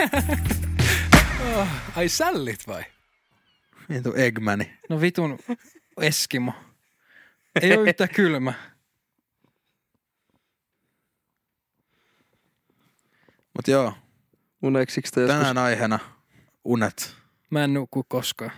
[1.96, 2.84] Ai sällit vai?
[3.88, 4.72] Vitu Eggmani.
[4.88, 5.38] No vitun
[6.00, 6.52] Eskimo.
[7.62, 8.52] Ei ole yhtään kylmä.
[13.56, 13.92] Mut joo,
[14.62, 15.98] Uneksiks te joskus tänään aiheena
[16.64, 17.14] unet.
[17.50, 18.52] Mä en nuku koskaan.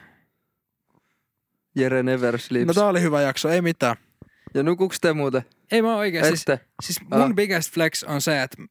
[1.74, 2.66] Jere Never Sleeps?
[2.66, 3.96] No tää oli hyvä jakso, ei mitään.
[4.54, 5.42] Ja nukuks te muuten?
[5.72, 6.24] Ei mä oikein.
[6.26, 6.44] Siis,
[6.82, 7.34] siis mun Ah.
[7.34, 8.62] biggest flex on se, että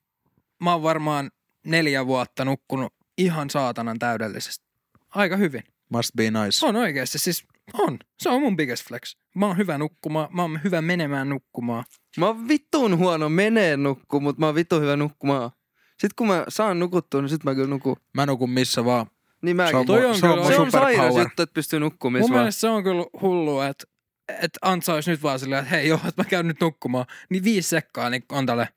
[0.59, 1.31] mä oon varmaan
[1.65, 4.65] neljä vuotta nukkunut ihan saatanan täydellisesti.
[5.09, 5.63] Aika hyvin.
[5.89, 6.65] Must be nice.
[6.65, 7.19] On oikeasti.
[7.19, 7.99] Siis on.
[8.19, 9.15] Se on mun biggest flex.
[9.35, 10.27] Mä oon hyvä nukkumaan.
[10.31, 11.83] Mä oon hyvä menemään nukkumaan.
[12.17, 15.51] Mä oon vittuun huono menee nukku, mutta mä oon vittuun hyvä nukkumaan.
[15.91, 17.95] Sitten kun mä saan nukuttua, niin sit mä kyllä nukun.
[18.13, 19.05] Mä nukun missä vaan.
[19.41, 19.71] Niin mäkin.
[19.71, 21.79] Se on, Toi mun- on se on kyllä- mun se on sairas juttu, että pystyy
[21.79, 22.41] nukkumaan Mun missä vaan.
[22.43, 23.83] mielestä se on kyllä hullua, että
[24.29, 27.05] että Antsa olisi nyt vaan silleen, että hei joo, että mä käyn nyt nukkumaan.
[27.29, 28.67] Niin viisi sekkaa, niin on tälle.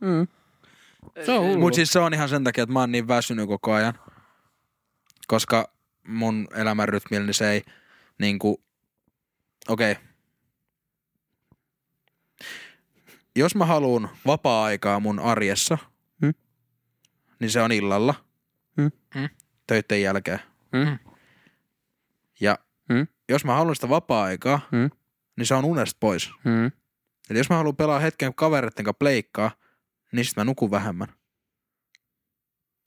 [0.00, 0.26] Mm.
[1.24, 1.58] Se on hullu.
[1.60, 3.94] Mut siis se on ihan sen takia, että mä oon niin väsynyt koko ajan.
[5.26, 5.72] Koska
[6.08, 7.62] mun elämän rytmillä niin se ei
[8.18, 8.64] niinku...
[9.68, 9.92] Okei.
[9.92, 10.04] Okay.
[13.36, 15.78] Jos mä haluun vapaa-aikaa mun arjessa,
[16.22, 16.34] Hmm?
[17.40, 18.14] niin se on illalla.
[18.80, 18.90] Hmm?
[19.14, 19.28] Hmm?
[19.66, 20.40] Töitten jälkeen.
[20.72, 20.98] Mm.
[22.40, 22.58] Ja
[22.92, 23.06] Hmm?
[23.28, 24.90] jos mä haluan sitä vapaa-aikaa, Hmm?
[25.36, 26.30] niin se on unesta pois.
[26.44, 26.72] Mm.
[27.30, 29.50] Eli jos mä haluan pelaa hetken kavereiden kanssa pleikkaa,
[30.12, 31.08] niin sit mä nukun vähemmän.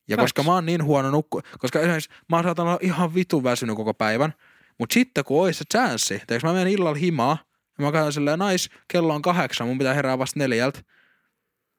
[0.08, 0.24] Ja Facts.
[0.24, 3.94] koska mä oon niin huono nukku, koska esimerkiksi mä saatan olla ihan vitu väsynyt koko
[3.94, 4.34] päivän,
[4.80, 7.38] mutta sitten kun ois se chanssi, tai mä menen illalla himaa,
[7.78, 10.82] ja mä katson silleen, nais, kello on kahdeksan, mun pitää herää vasta neljältä,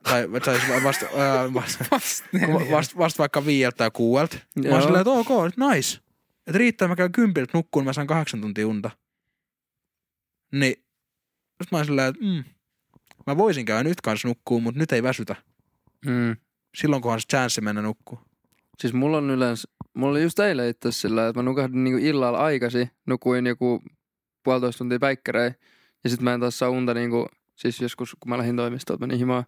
[0.03, 2.25] tai, tai siis vasta, ää, vasta, Vasta
[2.71, 4.37] vasta, vasta vaikka viieltä tai kuuelta.
[4.69, 5.99] Mä oon silleen, että ok, nice.
[6.47, 8.91] Että riittää, mä käyn kympiltä nukkuun, mä saan kahdeksan tuntia unta.
[10.53, 10.75] Niin,
[11.63, 12.45] sit mä oon silleen, että mm,
[13.31, 15.37] mä voisin käydä nyt kanssa nukkuun, mutta nyt ei väsytä.
[16.07, 16.37] Mm.
[16.77, 18.21] Silloin kunhan se chanssi mennä nukkuun.
[18.79, 22.39] Siis mulla on yleensä, mulla oli just eilen itse sillä, että mä nukahdin niinku illalla
[22.39, 23.83] aikasi, nukuin joku
[24.45, 25.55] puolitoista tuntia päikkärein.
[26.05, 29.19] Ja sit mä en taas saa unta niinku, siis joskus kun mä lähdin toimistolta menin
[29.19, 29.45] himaan.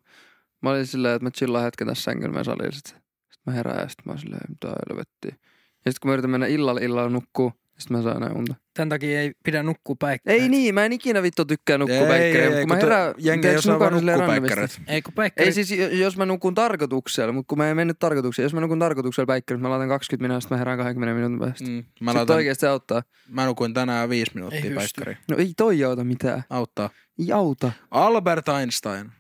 [0.63, 2.73] Mä olin silleen, että mä chillaan hetken tässä sängyllä meidän salilla.
[2.73, 2.87] Sit,
[3.31, 5.37] sit mä herään ja sit mä oon silleen, mitä helvettiä.
[5.85, 8.55] Ja sit kun mä yritän mennä illalla illalla nukkuu, sit mä saan enää unta.
[8.75, 10.43] Tämän takia ei pidä nukkua päikkäreitä.
[10.43, 12.75] Ei niin, mä en ikinä vittu tykkää nukkua Ei, päikkärein, ei, mutta ei, kun mä
[12.75, 13.93] kun te- herään, jengi ei osaa vaan
[14.27, 14.75] päikkäreitä.
[14.87, 15.47] Ei kun päikkäri.
[15.47, 18.45] Ei siis, jo- jos mä nukun tarkoituksella, mutta kun mä en mennyt tarkoituksella.
[18.45, 21.65] Jos mä nukun tarkoituksella päikkärissä, mä laitan 20 minuuttia, sitten mä herään 20 minuutin päästä.
[21.65, 21.71] Mm.
[21.71, 23.03] Mä, Sitten laitan, oikeesti se auttaa.
[23.29, 24.61] mä nukuin tänään viisi minuuttia
[25.07, 25.17] Ei.
[25.31, 26.43] No ei toi auta mitään.
[26.51, 26.91] Auttaa.
[27.19, 27.73] Ei auta.
[27.91, 29.11] Albert Einstein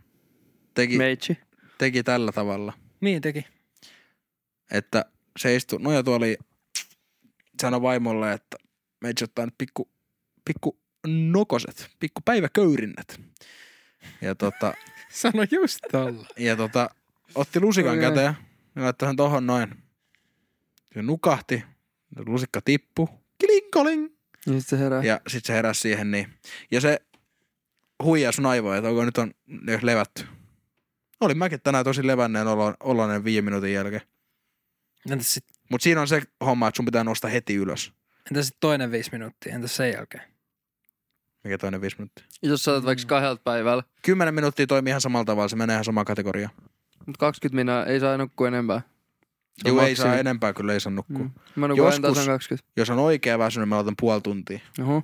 [0.74, 1.38] teki, Meitsi.
[1.78, 3.44] teki tällä tavalla, Niin teki.
[4.70, 5.04] että
[5.38, 6.36] se istui nojatuoli,
[7.62, 8.56] sanoi vaimolle, että
[9.00, 9.90] meitsi ottaa nyt pikku,
[10.44, 13.20] pikku nokoset, pikku päiväköyrinnät.
[14.20, 14.74] Ja tota,
[15.20, 16.26] Sano just tolla.
[16.38, 16.90] ja tota,
[17.34, 18.08] otti lusikan Okei.
[18.08, 18.36] käteen
[18.76, 19.82] ja laittoi sen tohon noin.
[20.94, 21.64] Se nukahti,
[22.26, 23.08] lusikka tippu,
[23.38, 24.08] kilinkoling.
[24.46, 25.02] Ja sit se herää.
[25.02, 26.34] Ja sit se heräsi siihen niin.
[26.70, 26.98] Ja se
[28.04, 29.34] huijaa sun aivoja, että onko nyt on
[29.82, 30.24] levätty.
[31.20, 34.02] Olin mäkin tänään tosi levänneen olo- oloinen viiden minuutin jälkeen.
[35.10, 37.92] Entäs sitten Mut siinä on se homma, että sun pitää nousta heti ylös.
[38.30, 39.54] entäs sit toinen viisi minuuttia?
[39.54, 40.24] Entäs sen jälkeen?
[41.44, 42.24] Mikä toinen viisi minuuttia?
[42.42, 45.84] Jos sä oot vaikka kahdelta päivällä, Kymmenen minuuttia toimii ihan samalla tavalla, se menee ihan
[45.84, 46.52] samaan kategoriaan.
[47.06, 48.82] mutta 20 minä ei saa nukkua enempää.
[49.64, 51.18] On Joo, ei saa enempää, kyllä ei saa nukkua.
[51.18, 51.30] Mm.
[51.56, 52.18] Mä nukun Joskus- Joskus...
[52.18, 52.72] tasan 20.
[52.76, 54.60] Jos on oikea väsynyt, mä otan puoli tuntia.
[54.80, 54.94] Oho.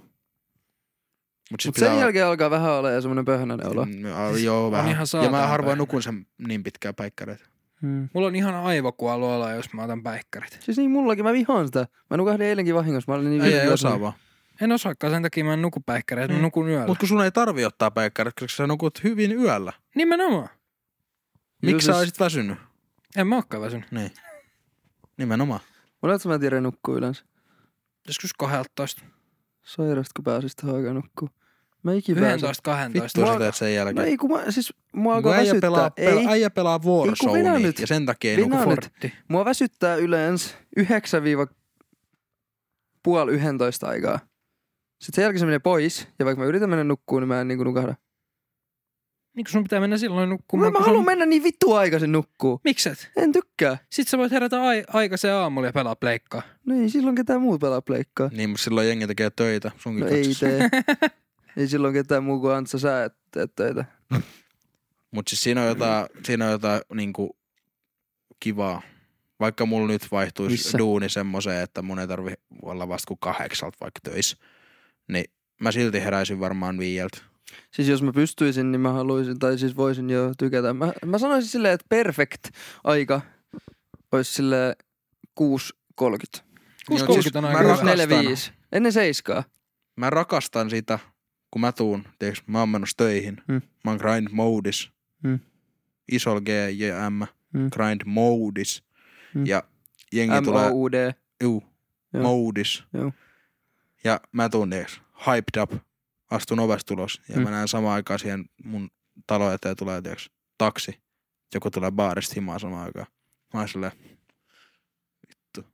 [1.51, 3.85] Mut, Mut sen olla- jälkeen alkaa vähän olla ja semmonen pöhänäinen olo.
[3.85, 4.03] Mm,
[4.43, 4.91] joo, vähän.
[4.91, 7.45] ihan ja mä harvoin nukun sen niin pitkään päikkäreitä.
[7.83, 8.09] Mm.
[8.15, 10.59] Mulla on ihan aivokuollu olo, jos mä otan päikkärit.
[10.63, 11.87] Siis niin mullakin, mä vihaan sitä.
[12.11, 13.73] Mä nukahdin eilenkin vahingossa, mä olin niin Ei, ei väsynyt.
[13.75, 14.13] osaa vaan.
[14.61, 16.43] En osaakaan, sen takia mä en nuku päikkäreitä, mä Mm.
[16.43, 16.87] nukun yöllä.
[16.87, 19.73] Mut kun sun ei tarvi ottaa päikkärit, koska sä nukut hyvin yöllä.
[19.95, 20.49] Nimenomaan.
[21.63, 22.59] Miksi sä siis- olisit väsynyt?
[23.17, 23.93] En mä ookaan väsynyt.
[23.93, 24.11] Niin.
[25.17, 25.61] Nimenomaan.
[26.03, 27.25] Monelta mä tiedän nukkuu yleensä.
[28.07, 29.03] Joskus 12.
[29.65, 31.29] Sairasta, kun pääsis tähän aikaan nukkuu.
[31.83, 32.35] Mä ikin pääsen.
[32.35, 33.05] 11, 12.
[33.05, 34.07] Vittu Mua- sä teet sen No jälkeen.
[34.09, 35.61] ei kun mä, siis mua alkaa äijä väsyttää.
[35.71, 37.79] pelaa, ei, pelaa, äijä pelaa Warzonea nyt.
[37.79, 38.65] ja sen takia ei nuku nyt.
[38.65, 38.75] for...
[38.75, 39.13] Fortti.
[39.29, 41.23] mua väsyttää yleensä 9
[43.03, 44.19] puoli 11 aikaa.
[45.03, 47.49] Sitten sen jälkeen se menee pois, ja vaikka mä yritän mennä nukkuun, niin mä en
[47.49, 47.95] niinku nukahda.
[49.37, 50.73] Niin kun sun pitää mennä silloin Mä, nukkumaan.
[50.73, 51.07] mä kun haluan sun...
[51.07, 52.61] mennä niin vittu aikaisin nukkuu.
[52.65, 53.11] Mikset?
[53.17, 53.79] En tykkää.
[53.93, 56.43] Sitten sä voit herätä ai- aikaisen aamulla ja pelaa pleikkaa.
[56.67, 58.31] No ei silloin ketään muu pelaa pleikkaa.
[58.33, 60.47] Niin, mutta silloin jengi tekee töitä sunkin No ei katsassa.
[60.47, 60.69] tee.
[61.59, 63.85] ei silloin ketään muu kuin Antsa sä et teet töitä.
[65.15, 67.37] Mutta siis siinä on jotain, siinä on jotain niinku
[68.41, 68.83] kivaa.
[69.41, 70.79] Vaikka mulla nyt vaihtuisi Missä?
[70.79, 72.33] duuni semmoiseen, että mun ei tarvi
[72.63, 74.37] olla vasta kuin kahdeksalta vaikka töissä,
[75.09, 75.25] niin
[75.61, 77.19] mä silti heräisin varmaan viieltä.
[77.71, 80.75] Siis jos mä pystyisin, niin mä haluaisin, tai siis voisin jo tykätä.
[80.75, 82.49] Mä, mä sanoisin silleen, että perfect
[82.85, 83.21] aika
[84.13, 84.77] olisi sille
[85.41, 85.45] 6.30.
[86.03, 86.43] 6.30
[87.35, 87.73] on mä aika hyvä.
[87.73, 88.53] rakastan, 4.5.
[88.73, 89.45] Ennen seiskaa.
[89.97, 90.99] mä rakastan sitä,
[91.51, 93.43] kun mä tuun, tiiäks, mä oon menossa töihin.
[93.49, 93.63] Mm.
[93.85, 94.91] Mä oon grind modis.
[95.23, 95.39] Mm.
[96.13, 97.23] Isol G, J, M.
[97.53, 97.71] Mm.
[97.71, 98.85] Grind modis.
[99.35, 99.47] Mm.
[99.47, 99.63] Ja
[100.13, 101.15] jengi tulee, M-O-U-D.
[101.43, 101.65] juu,
[102.15, 102.23] Joo.
[102.23, 102.85] modis.
[102.93, 103.13] Joo.
[104.05, 105.73] Ja mä tuun, tiiäks, hyped up.
[106.31, 107.23] Astun ovesta ulos.
[107.29, 107.43] Ja Mm.
[107.43, 108.91] mä näen samaan aikaan siihen mun
[109.27, 111.01] talo eteen tulee, tiiäks, taksi.
[111.55, 113.07] Joku tulee baarista himaa samaan aikaan.
[113.55, 113.93] Mä oon silleen,
[115.29, 115.71] vittu,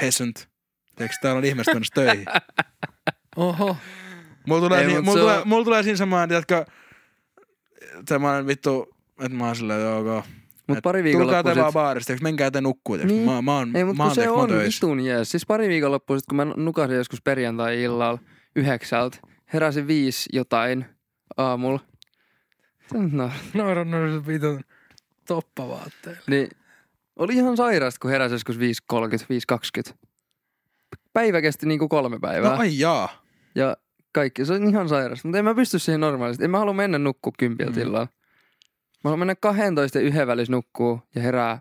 [0.00, 0.48] peasant.
[0.96, 2.26] Tiiäks, täällä on ihmiset menossa töihin.
[3.36, 3.76] Oho.
[4.50, 6.64] Mulla tulee, Ei, siinä, mut mulla, tulee, on- mulla tulee siinä semmoinen, tiedätkö,
[8.08, 8.88] semmoinen vittu,
[9.20, 10.22] että mä oon silleen, joo.
[10.66, 12.96] Mut Et pari Tulkaa te vaan baarista, menkää te nukkuu.
[12.96, 13.24] Niin.
[13.30, 15.30] Mä, mä oon, Ei, mä mutta oon, kun se mä oon on vitun jees.
[15.30, 18.18] Siis pari viikonloppua sit, kun mä nukasin joskus perjantai-illalla
[18.56, 19.18] yhdeksältä,
[19.52, 20.84] heräsin viisi jotain
[21.36, 21.80] aamulla.
[23.12, 24.60] No, Noira noira vitun
[25.28, 26.20] toppavaatteilla.
[26.26, 26.48] niin
[27.16, 28.62] oli ihan sairasta, kun heräsi joskus 5.30,
[29.90, 29.94] 5.20.
[31.12, 32.50] Päivä kesti niinku kolme päivää.
[32.50, 33.22] No ai jaa.
[33.54, 33.76] Ja
[34.12, 35.28] kaikki, se on ihan sairasta.
[35.28, 36.44] Mutta en mä pysty siihen normaalisti.
[36.44, 37.82] En mä halua mennä nukkuu kympiltä Mm.
[37.82, 38.08] illalla.
[39.04, 41.60] Mä haluan mennä 12 ja yhden välissä nukkuu ja herää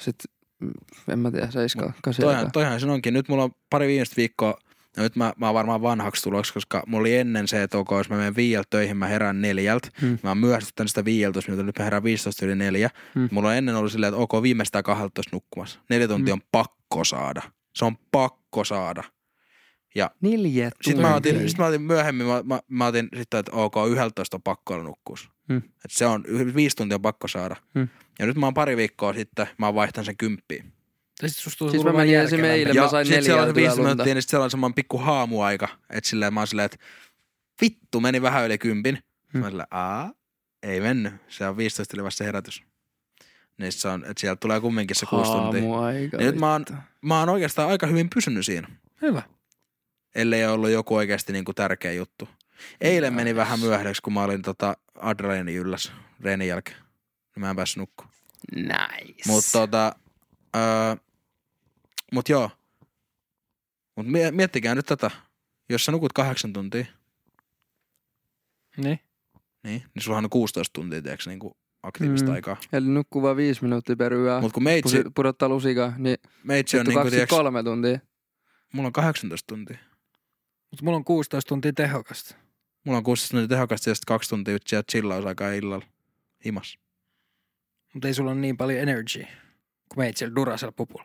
[0.00, 0.16] sit,
[0.60, 0.70] mm,
[1.08, 3.14] en mä tiedä, seiskaa, kasi Toihan, toihan se onkin.
[3.14, 4.58] Nyt mulla on pari viimeistä viikkoa,
[4.96, 7.88] ja nyt mä, mä oon varmaan vanhaksi tuloksi, koska mulla oli ennen se, että ok,
[7.90, 9.88] jos mä menen viieltä töihin, mä herään neljältä.
[10.00, 10.18] Hmm.
[10.22, 12.90] Mä oon myöhästyttänyt sitä viieltä, jos nyt mä herään 15 yli neljä.
[13.14, 13.28] Hmm.
[13.32, 15.78] Mulla on ennen ollut silleen, että ok, viimeistään 12 nukkumassa.
[15.90, 16.40] Neljä tuntia Hmm.
[16.42, 17.42] on pakko saada.
[17.74, 19.02] Se on pakko saada.
[20.20, 23.74] Neljä Sitten mä, otin, sit mä otin myöhemmin, mä, mä, mä otin sitten, että ok,
[23.90, 25.30] 11 on pakko olla nukkuus.
[25.48, 25.56] Hmm.
[25.56, 26.24] Et se on,
[26.54, 27.56] viisi tuntia on pakko saada.
[27.74, 27.88] Hmm.
[28.18, 30.72] Ja nyt mä oon pari viikkoa sitten, mä oon vaihtanut sen kymppiin.
[31.20, 32.44] Tai sit susta Siis mä menin esim.
[32.44, 35.68] eilen, mä sain neljä siellä on viisi minuuttia, niin sit siellä on semmoinen pikku haamuaika.
[35.90, 36.78] Että silleen mä oon silleen, että
[37.60, 38.98] vittu, meni vähän yli kympin.
[39.32, 39.40] Hmm.
[39.40, 40.12] Mä oon silleen, aa,
[40.62, 41.12] ei mennyt.
[41.28, 42.62] Se on 15 yli vasta herätys.
[43.58, 45.60] Niin se on, että sieltä tulee kumminkin se kuusi tuntia.
[45.60, 46.16] Haamuaika.
[46.16, 46.64] Niin nyt mä oon,
[47.02, 48.68] mä oon oikeastaan aika hyvin pysynyt siinä.
[49.02, 49.22] Hyvä.
[50.14, 52.28] Ellei ollut joku oikeasti niinku tärkeä juttu.
[52.80, 56.76] Eilen meni vähän myöhäiseksi, kun mä olin tota adrenaliini ylläs reenin jälkeen.
[56.78, 58.14] Niin Mä en päässyt nukkumaan.
[58.56, 59.22] Nice.
[59.26, 59.92] Mutta tota,
[60.56, 60.96] öö,
[62.12, 62.50] mut joo.
[63.96, 65.10] Mut mie- miettikää nyt tätä.
[65.68, 66.84] Jos sä nukut kahdeksan tuntia,
[68.76, 69.00] Niin.
[69.62, 72.34] niin, niin sulla on 16 tuntia, tiedätkö, niinku aktiivista Mm.
[72.34, 72.56] aikaa.
[72.72, 74.40] Eli nukkuu vaan viisi minuuttia per yö.
[74.40, 77.98] Mut kun meitsi, Pusi- pudottaa lusikaa, niin meitsi on niinku, tiedätkö, 23 tuntia.
[78.72, 79.78] mulla on 18 tuntia.
[80.70, 82.34] Mutta mulla on 16 tuntia tehokasta.
[82.84, 85.86] Mulla on 16 tuntia tehokasta ja sitten kaksi tuntia ytsiä chillausaikaa illalla.
[86.44, 86.78] Himas.
[87.94, 89.22] Mutta ei sulla ole niin paljon energy,
[89.88, 91.04] kun meitä siellä Durasella pupulla.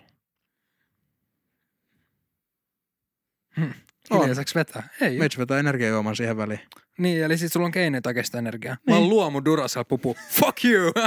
[3.57, 3.74] Hmm.
[4.13, 4.88] Hiljaiseksi vetää?
[5.01, 5.18] Ei.
[5.18, 6.60] Meitsi vetää energiajuoman siihen väliin.
[6.98, 8.77] Niin, eli sit sulla on keinotakesta energiaa.
[8.89, 10.15] Mä oon luomu Duracell pupu.
[10.39, 10.92] Fuck you!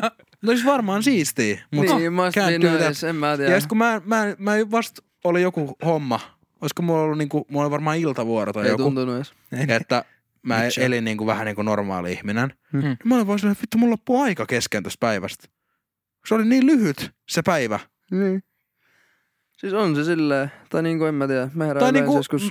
[0.42, 3.60] No siis varmaan siistiä, mutta niin, must can't be nice, en mä Ja tiedä.
[3.60, 7.70] sit kun mä, mä, mä vasta oli joku homma, olisiko mulla ollut niinku, mulla oli
[7.70, 9.32] varmaan iltavuoro tai Ei joku, tuntunut edes.
[9.68, 10.04] että
[10.42, 10.86] mä Mitchell.
[10.86, 12.54] elin niinku vähän niinku normaali ihminen.
[12.72, 12.80] Hmm.
[12.80, 15.48] Niin Mä olin vaan silleen, että vittu mulla loppuu aika kesken tästä päivästä.
[16.26, 17.78] Se oli niin lyhyt se päivä.
[18.10, 18.42] Niin.
[19.56, 22.50] Siis on se silleen, tai niinku en mä tiedä, mä herään Tai niinku, joskus,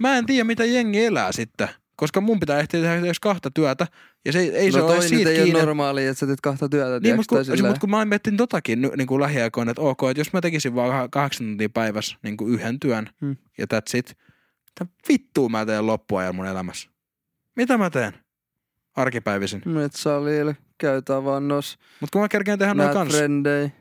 [0.00, 1.68] mä en tiedä mitä jengi elää sitten.
[2.02, 3.86] Koska mun pitää ehtiä tehdä edes kahta työtä.
[4.24, 5.60] Ja se ei, ei se no ole siitä ei ole kiinni.
[5.60, 7.66] normaalia, että sä teet kahta työtä, Niin, mutta kun, silleen.
[7.72, 11.10] mut kun mä miettin totakin niin kuin lähiaikoina, että ok, että jos mä tekisin vaan
[11.10, 13.36] kahdeksan tuntia päivässä niin kuin yhden työn Hmm.
[13.58, 14.16] ja that's it.
[14.80, 16.90] Mitä vittua mä teen loppuajan mun elämässä?
[17.56, 18.12] Mitä mä teen?
[18.96, 19.62] Arkipäivisin.
[19.64, 23.18] Metsalille, käy tavannos, Mutta kun mä kerkeen tehdä noin kanssa.
[23.18, 23.72] frendei.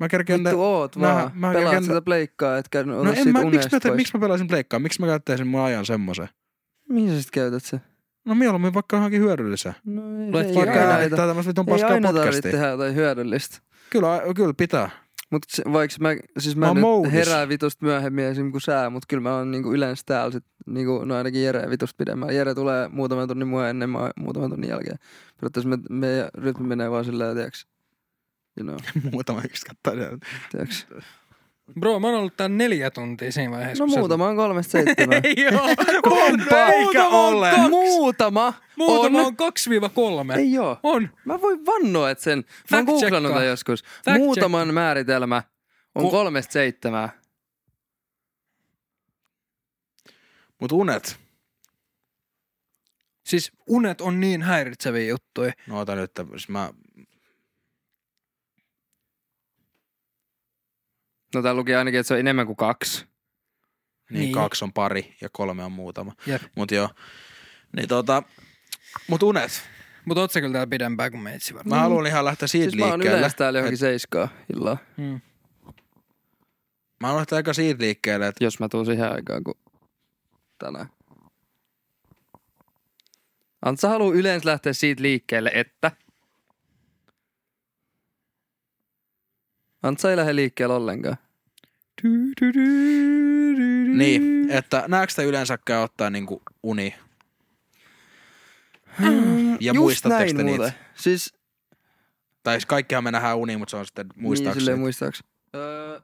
[0.00, 0.50] Mä kerkeen te...
[0.50, 3.32] Vittu oot Mä- vaan, mä pelaat kerken- sitä pleikkaa, etkä ota No no en siitä
[3.32, 4.78] mä, miksi mä, te, miksi mä pelaisin pleikkaa?
[4.80, 6.28] Miksi mä käyttäisin mun ajan semmoiseen?
[6.88, 7.80] Mihin sä sit käytät se?
[8.24, 9.74] No mieluummin vaikka johonkin hyödylliseen.
[9.84, 12.52] No ei, Luet ei vaikka aina, Vaikka tämmöistä vitun ei paskaa podcastia.
[12.52, 13.58] tehdä jotain hyödyllistä.
[13.90, 14.90] Kyllä, kyllä pitää.
[15.30, 17.12] Mutta vaikka mä, siis Mä mä, nyt moodis.
[17.12, 18.50] herään vitusta myöhemmin esim.
[18.50, 21.94] kuin sää, mutta kyllä mä oon niinku yleensä täällä sit, niinku, no ainakin Jere vitusta
[21.98, 22.34] pidemmän.
[22.34, 24.98] Jere tulee muutaman tunnin mua ennen, mä muutaman tunnin jälkeen.
[25.40, 27.66] Periaatteessa me, meidän rytmi menee vaan silleen, tiiäks,
[28.56, 28.78] you know,
[29.12, 29.92] Muutama yksi kattaa
[30.52, 30.86] tiiäks.
[31.80, 33.84] Bro, mä oon ollut täällä neljä tuntia siinä vaiheessa.
[33.86, 35.20] No muutama on kolmesta seitsemään.
[35.36, 35.64] Ei oo.
[36.26, 36.40] On,
[36.74, 37.52] eikä ole.
[37.68, 39.26] Muutama Muutama on.
[39.26, 39.36] on
[40.34, 40.38] 2-3.
[40.38, 40.78] Ei oo.
[40.82, 41.08] On.
[41.24, 42.44] Mä voin vannoa, että sen.
[42.70, 43.84] Mä oon Fact googlannut tämän joskus.
[44.04, 45.42] Fact Muutaman määritelmä
[45.94, 47.08] on Ko- kolmesta seitsemään.
[50.60, 51.16] Mut unet.
[53.26, 55.52] Siis unet on niin häiritseviä juttuja.
[55.66, 56.70] No ota nyt, siis mä...
[61.34, 63.04] No tää luki ainakin, että se on enemmän kuin kaksi.
[64.10, 64.32] Niin, Niin.
[64.32, 66.12] kaksi on pari ja kolme on muutama.
[66.26, 66.42] Jep.
[66.56, 66.90] Mut joo.
[67.76, 68.22] Niin tota...
[69.08, 69.68] Mut unet.
[70.04, 71.78] Mutta oot sä kyllä täällä pidempään kuin meitsi varmaan.
[71.78, 73.18] Mä haluan ihan lähteä siitä Siis mä oon liikkeelle.
[73.18, 75.20] yleensä täällä johonkin seiskaa illalla, Hmm.
[77.00, 79.58] Mä haluan lähteä aika siitä liikkeelle, että jos mä tuun siihen aikaan kuin
[80.58, 80.86] tänään.
[83.64, 85.92] Antsa haluu yleensä lähteä siitä liikkeelle, että...
[89.86, 91.16] Antsa ei lähde liikkeelle ollenkaan.
[93.96, 96.94] Niin, että näetkö te yleensäkään ottaa niinku uni?
[99.60, 100.72] Ja Just muistatteko näin te niitä?
[100.94, 101.34] Siis
[102.42, 104.60] Tai siis kaikkihan me nähdään uniin, mutta se on sitten niin, muistaakseni.
[104.60, 105.22] silleen muistaaks.
[105.54, 106.00] Öö,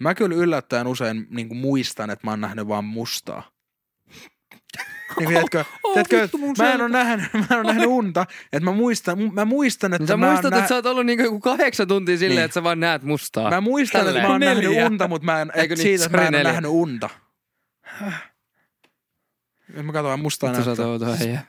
[0.00, 3.50] Mä kyllä yllättäen usein niin kuin muistan, että mä oon nähnyt vaan mustaa.
[5.18, 8.26] Niin, tiedätkö, Oh, tiedätkö, vittu, mun mä en ole nähnyt, mä en ole nähnyt unta,
[8.52, 11.06] että mä muistan, mä muistan, että niin sä mä, muistat, oon että sä oot ollut
[11.06, 12.44] niinku joku kahdeksan tuntia silleen, Niin.
[12.44, 13.50] että sä vaan näet mustaa.
[13.50, 14.54] mä muistan, että mä oon Tälleen.
[14.56, 14.86] nähnyt Neljä.
[14.86, 15.88] unta, mutta mä en, Eikö et niin?
[15.88, 16.52] siitä, että mä en ole neljä.
[16.52, 17.08] nähnyt unta.
[19.82, 20.52] Mä katson vaan mustaa
[21.20, 21.40] äijä.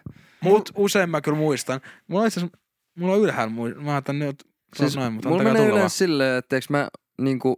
[0.41, 1.81] Mut usein mä kyllä muistan.
[2.07, 2.57] Mulla on itse asiassa,
[2.95, 4.43] mulla on ylhäällä, mä ajattelin nyt,
[4.75, 5.79] Siis noin, mutta mulla antakaa menee tulla vaan.
[5.79, 6.88] yleensä silleen, että eikö mä
[7.21, 7.57] niinku,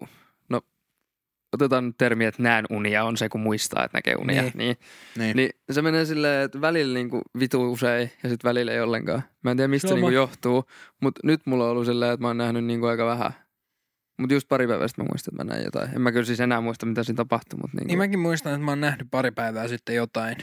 [1.54, 4.42] otetaan nyt termi, että näen unia on se, kun muistaa, että näkee unia.
[4.42, 4.52] Niin.
[4.56, 4.78] Niin.
[5.18, 5.36] Niin.
[5.38, 9.24] niin se menee silleen, että välillä niinku vitu usein ja sitten välillä ei ollenkaan.
[9.44, 10.66] Mä en tiedä mistä se niinku johtuu,
[11.02, 13.32] mutta nyt mulla on ollut silleen, että mä oon nähnyt niinku aika vähän.
[14.20, 15.96] Mutta just pari päivää sitten mä muistan, että mä näin jotain.
[15.96, 18.66] En mä kyllä siis enää muista, mitä siinä tapahtui, mutta Niin niinku, mäkin muistan, että
[18.66, 20.36] mä oon nähnyt pari päivää sitten jotain.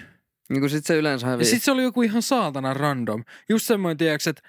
[0.49, 1.45] niinku sit se yleensä Ja hävii.
[1.45, 3.25] sit se oli joku ihan saatana random.
[3.49, 4.43] Just semmoinen, tiedätkö, että,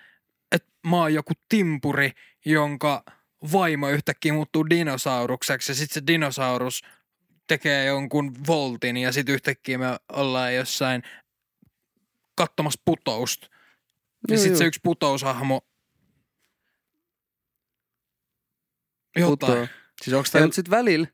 [0.52, 2.12] että mä oon joku timpuri,
[2.46, 3.04] jonka
[3.54, 6.82] vaimo yhtäkkiä muuttuu dinosaurukseksi ja sit se dinosaurus
[7.48, 11.04] tekee jonkun voltin ja sit yhtäkkiä me ollaan jossain
[12.36, 13.48] katsomassa putousta.
[14.30, 14.58] Ja Juu, sit juu.
[14.58, 15.62] se yksi putoushahmo
[19.16, 19.30] Putoo.
[19.50, 19.70] jotain.
[20.02, 21.08] Siis onko Ja teillä, mutta sit välillä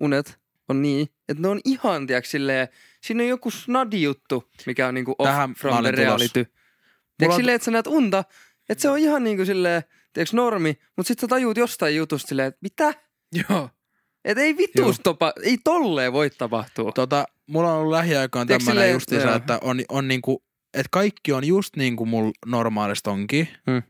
[0.00, 2.68] unet on niin, että ne on ihan, tiiäks, silleen,
[3.04, 6.44] siinä on joku snadi juttu, mikä on niinku off Tähän from the reality.
[6.44, 8.24] Tiedätkö on- silleen, että sä näet unta,
[8.68, 12.48] että se on ihan niinku silleen, tiedätkö, normi, mutta sit sä tajuut jostain jutusta silleen,
[12.48, 12.94] että mitä?
[13.50, 13.70] Joo.
[14.24, 14.56] Et ei Joo.
[14.58, 16.92] vittuus topa, ei tolleen voi tapahtua.
[16.92, 19.36] tota, mulla on ollut lähiaikaan Tiedätkö tämmönen silleen, justiinsa, joo.
[19.36, 23.48] että on, on niinku, että kaikki on just niin kuin mulla normaalisti onkin.
[23.70, 23.82] Hmm.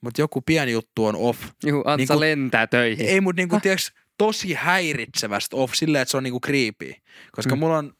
[0.00, 1.42] Mutta joku pieni juttu on off.
[1.66, 3.06] Juhu, Antsa Niinku- lentää töihin.
[3.06, 6.94] Ei mut niinku, tiiäks, tosi häiritsevästi off silleen, että se on niinku creepy.
[7.32, 7.58] Koska Mm.
[7.58, 7.92] mulla on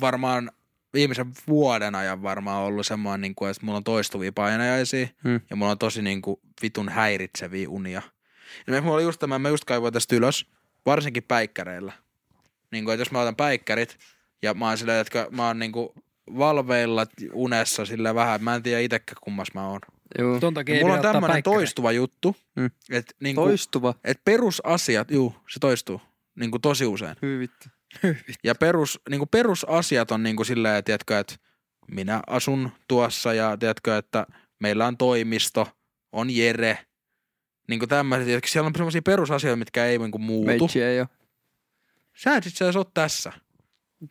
[0.00, 0.50] varmaan
[0.94, 5.40] viimeisen vuoden ajan varmaan ollut semmoinen, niinku, että mulla on toistuvia painajaisia Mm.
[5.50, 8.02] ja mulla on tosi niinku, vitun häiritseviä unia.
[8.66, 10.46] Ja mulla oli just tämä, mä just kaivoin tästä ylös,
[10.86, 11.92] varsinkin päikkäreillä.
[12.72, 13.98] Niinku, että jos mä otan päikkärit
[14.42, 15.94] ja mä oon silleen, että mä oon niinku
[16.38, 19.80] valveilla unessa sillä vähän, mä en tiedä itsekään kummas mä oon.
[20.18, 20.40] Juu.
[20.40, 21.44] Ton takia Ja ei mulla on päikkäreitä.
[21.50, 22.70] toistuva juttu, Mm.
[22.90, 23.94] että niinku, Toistuva.
[24.04, 26.00] et perusasiat, juu, se toistuu
[26.34, 27.16] niinku tosi usein.
[27.22, 27.68] Hyvin vittu.
[28.44, 31.34] Ja perus, niinku perusasiat on niinku silleen, tiedätkö, että
[31.90, 34.26] minä asun tuossa ja tiedätkö, että
[34.58, 35.68] meillä on toimisto,
[36.12, 36.78] on Jere.
[37.68, 40.46] Niinku tämmöiset, tiedätkö, siellä on sellaisia perusasioita, mitkä ei niinku muutu.
[40.46, 41.06] Meitsi ei oo.
[42.16, 43.32] Sä et itse asiassa ole tässä.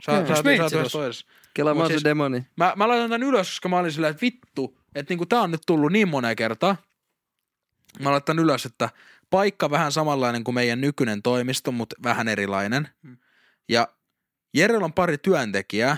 [0.06, 0.28] Sä, Okei.
[0.28, 1.26] sä, sä, sä, toisessa.
[1.54, 2.46] Kela mä siis- se demoni.
[2.58, 5.52] Mä, mä laitan tän ylös, koska mä olin silleen, että vittu, että niinku tää on
[5.52, 6.78] nyt tullut niin moneen kertaan.
[8.00, 8.90] Mä laitan ylös, että
[9.30, 12.90] paikka vähän samanlainen kuin meidän nykyinen toimisto, mutta vähän erilainen.
[13.04, 13.18] Hmm.
[13.70, 13.88] Ja
[14.54, 15.98] Jerellä on pari työntekijää.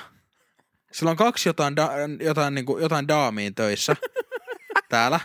[0.91, 3.95] Sillä on kaksi jotain, da, jotain, niinku, jotain daamiin töissä
[4.89, 5.19] täällä.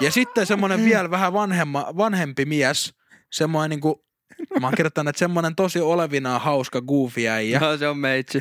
[0.00, 2.94] Ja sitten semmoinen vielä vähän vanhemma, vanhempi mies,
[3.32, 4.04] semmoinen niinku,
[4.60, 7.58] mä oon kirjoittanut, että semmoinen tosi olevinaan hauska goofy äijä.
[7.62, 8.38] Joo, se on meitsi.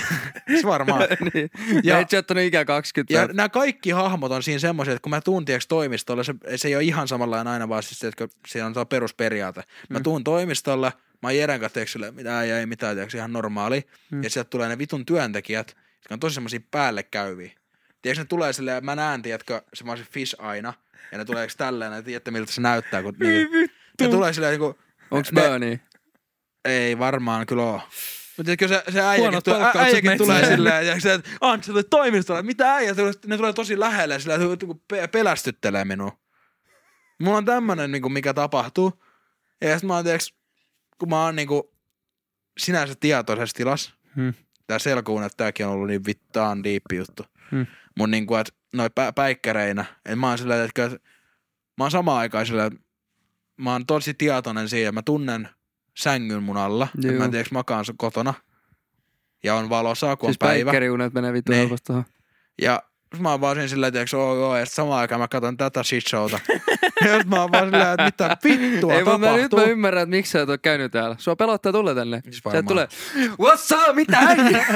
[0.60, 1.00] Se varmaan.
[1.34, 1.50] niin.
[1.84, 3.14] Ja- Meitsi on ottanut ikä 20.
[3.14, 6.68] Ja nämä kaikki hahmot on siinä semmoisia, että kun mä tuun tiiäks, toimistolle, se, se
[6.68, 9.62] ei ole ihan samanlainen aina, vaan siis, että siinä on tuo perusperiaate.
[9.88, 10.02] Mä Mm.
[10.02, 10.92] tuun toimistolle,
[11.22, 13.88] mä oon Jeren kanssa mitä ei, ei mitään, tiiäks, ihan normaali.
[14.10, 14.22] Mm.
[14.22, 17.52] Ja sieltä tulee ne vitun työntekijät, jotka on tosi semmoisia päälle käyviä.
[18.02, 20.74] Tiedätkö, ne tulee silleen, mä näen, tiedätkö, semmoisen fish aina,
[21.12, 23.48] ja ne tulee tälleen, ja tiedätte miltä se näyttää, kun niin,
[24.00, 24.78] ne tulee silleen niinku,
[25.10, 25.80] Onks Bernie?
[26.64, 27.80] ei varmaan kyllä oo.
[28.36, 31.72] Mutta tiedätkö, se, se äijäkin, ä, palkkaukset äijäkin tulee silleen, ja se, että Ants, sä
[31.72, 32.94] tulet toimistolle, mitä äijä,
[33.26, 36.18] ne tulee tosi lähelle, sillä että niinku pe- pelästyttelee minua.
[37.20, 39.02] Mulla on tämmönen, niinku, mikä tapahtuu.
[39.60, 40.41] Ja sit mä oon, tiedätkö,
[41.02, 41.74] kun mä oon niinku,
[42.58, 44.34] sinänsä tietoisessa tilassa, Hmm.
[44.66, 47.24] tää selkuun, että tääkin on ollut niin vittaan diippi juttu.
[47.50, 47.66] Hmm.
[47.98, 50.98] Mun niinku, että noi pä- päikkäreinä, että mä oon silleen, että että
[51.78, 52.80] mä oon samaan aikaan että
[53.56, 55.48] mä oon tosi tietoinen siihen, mä tunnen
[55.98, 56.88] sängyn mun alla.
[56.94, 57.18] että Juu.
[57.18, 58.34] Mä en tiedä, makaan sun kotona.
[59.44, 60.64] Ja on valosaa, kun Siis on päivä.
[60.70, 61.70] päikkäriunet menee vittu Niin.
[62.62, 62.82] Ja
[63.18, 66.40] mä oon vaan silleen, tiiäks, oo, joo, ja samaan aikaan mä katson tätä shit showta.
[67.06, 69.58] ja sit mä oon vaan silleen, että mitä vittua Ei, mutta mä, nyt tapahtuu.
[69.58, 71.16] mä ymmärrän, että miksi sä et ole käynyt täällä.
[71.18, 72.20] Sua pelottaa tulla tänne.
[72.24, 72.66] Siis Sä et varmaan.
[72.66, 72.88] tulee,
[73.52, 74.66] what's up, mitä äijä?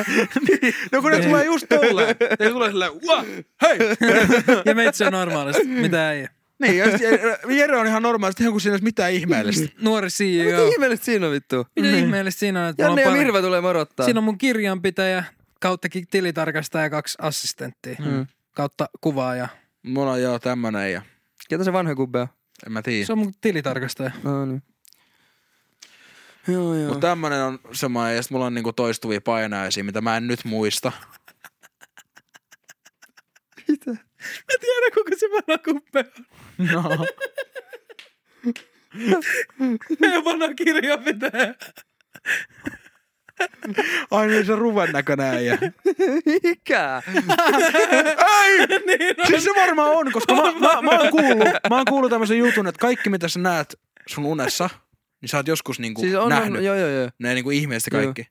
[0.93, 2.17] no kun ne tulee just tolleen.
[2.41, 3.25] Ne tulee silleen, Wah,
[3.63, 3.79] hei!
[4.65, 5.65] Ja meitsi on normaalisti.
[5.67, 6.27] Mitä ei.
[6.63, 6.87] niin, ja
[7.49, 9.69] Jere on ihan normaalisti, ihan kun siinä ei olisi mitään ihmeellistä.
[9.83, 10.69] Nuori Mitä CEO.
[10.69, 11.67] ihmeellistä siinä on vittu?
[11.81, 13.11] Mitä ihmeellistä siinä on, että Janne ja.
[13.11, 14.05] Mirva tulee morottaa.
[14.05, 15.25] Siinä on mun kirjanpitäjä,
[15.61, 17.97] kauttakin tilitarkastaja ja kaksi assistenttia.
[17.99, 18.27] Mm.
[18.53, 19.49] Kautta kuvaaja.
[19.83, 21.03] Mulla on joo tämmönen ja
[21.49, 22.29] Ketä se vanha kubbe on?
[22.67, 23.07] en mä tiedä.
[23.07, 24.11] Se on mun tilitarkastaja.
[24.23, 24.63] No niin.
[26.49, 26.89] Joo, joo.
[26.89, 30.45] Mutta tämmönen on semmoinen, ja sit mulla on niinku toistuvia painajaisia, mitä mä en nyt
[30.45, 30.93] muista.
[33.69, 33.91] Mitä?
[33.91, 36.05] Mä tiedän, kuka se vanha kuppe
[36.77, 36.87] on.
[36.89, 37.07] No.
[40.01, 41.55] Meidän vanha kirjanpitäjä.
[44.17, 45.59] Ai niin se ruven näköinen äijä.
[46.43, 47.03] Mikä?
[48.87, 49.27] niin on.
[49.27, 52.67] Siis se varmaan on, koska mä, mä, mä, oon kuullut, mä oon kuullut tämmöisen jutun,
[52.67, 54.71] että kaikki mitä sä näet sun unessa,
[55.21, 56.59] niin sä oot joskus niinku Siis on, nähnyt.
[56.59, 57.11] on, joo, joo, joo.
[57.19, 58.03] Ne niinku ihmeistä Joo.
[58.05, 58.29] kaikki.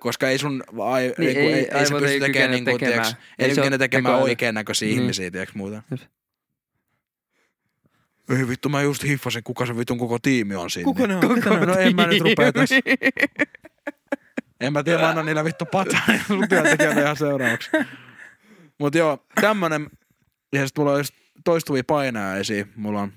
[0.00, 2.48] Koska ei sun ai, Niin, niinku, ei- ei, ei, ei, se pysty ei tekemään, kykene
[2.48, 3.02] niinku, tekemään.
[3.02, 5.00] tiiäks, Ei ei ole tekemään oikein näköisiä Niin.
[5.00, 5.82] ihmisiä, tiiäks muuta.
[8.38, 10.84] Ei vittu, mä just hiffasin, kuka se vitun koko tiimi on siinä.
[10.84, 11.24] Kuka ne on?
[11.24, 11.68] On?
[11.68, 12.74] No en mä nyt rupea tässä.
[14.66, 17.70] En mä tiedä, mä annan niillä vittu pataa ja sun työntekijöille ihan seuraavaksi.
[18.80, 19.90] Mut joo, tämmönen,
[20.52, 23.12] ja sit mulla on just toistuvia painajaisia, mulla on,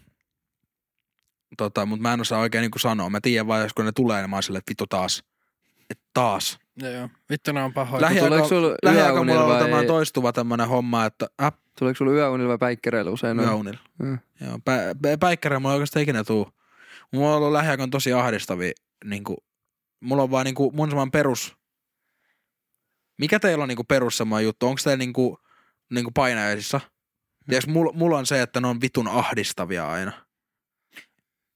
[1.57, 3.09] tota, mut mä en osaa oikein niinku sanoa.
[3.09, 5.23] Mä tiedän vaan, jos kun ne tulee, niin mä oon silleen, että vittu taas.
[5.89, 6.59] Et taas.
[6.81, 7.09] Joo, joo.
[7.29, 8.01] Vittu ne on pahoja.
[8.01, 12.49] Lähi- Tuleeko sulla Lähiaikoina mulla on tämmönen toistuva tämmönen homma, että äh, tuleeko sulla yöunilla
[12.49, 13.39] vai päikkereillä usein?
[13.39, 13.79] yöunilla.
[13.99, 14.19] Mm.
[14.41, 16.49] Joo, pä- pä- päikkäreillä mulla ei oikeastaan ikinä tuu.
[17.13, 18.71] Mulla on ollut lähiaikoina tosi ahdistavia,
[19.05, 19.37] niinku,
[19.99, 21.55] mulla on vaan niinku, mun semmoinen perus,
[23.17, 24.67] mikä teillä on niinku perus semmoinen juttu?
[24.67, 25.39] Onko teillä niinku,
[25.89, 26.81] niinku painajaisissa?
[27.49, 30.11] Tiedätkö, mulla, mulla on se, että ne on vitun ahdistavia aina.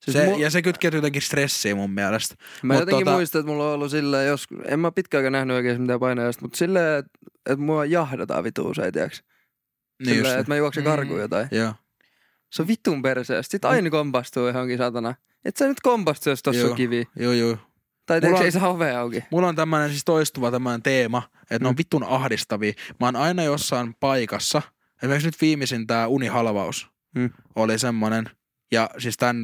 [0.01, 2.35] Siis Se, mu- ja se kytkeytyy jotenkin stressiin mun mielestä.
[2.63, 5.31] Mä Mut jotenkin tota- muistan, että mulla on ollut silleen, jos, en mä pitkään aikaa
[5.31, 7.11] nähnyt oikein mitään painajasta, mutta silleen, että,
[7.45, 9.23] että mua jahdataan vitu usein, tiiäks?
[10.05, 10.89] Niin Silleen, että mä juoksen Mm.
[10.89, 11.47] karkuun jotain.
[11.51, 11.73] Joo.
[12.51, 13.51] Se on vitun perseestä.
[13.51, 15.15] Sitten aina kompastuu johonkin satana.
[15.45, 16.69] Et sä nyt kompastu, jos tossa Joo.
[16.69, 17.07] on kivi.
[17.15, 17.57] Joo, joo.
[18.05, 19.23] Tai on- ei saa ovea auki.
[19.31, 21.77] Mulla on tämmönen siis toistuva tämmönen teema, että ne on Mm.
[21.77, 22.73] vitun ahdistavia.
[22.99, 24.61] Mä oon aina jossain paikassa,
[24.97, 27.29] esimerkiksi nyt viimeisin tää unihalvaus Mm.
[27.55, 28.29] oli semmonen,
[28.71, 29.43] ja siis tän,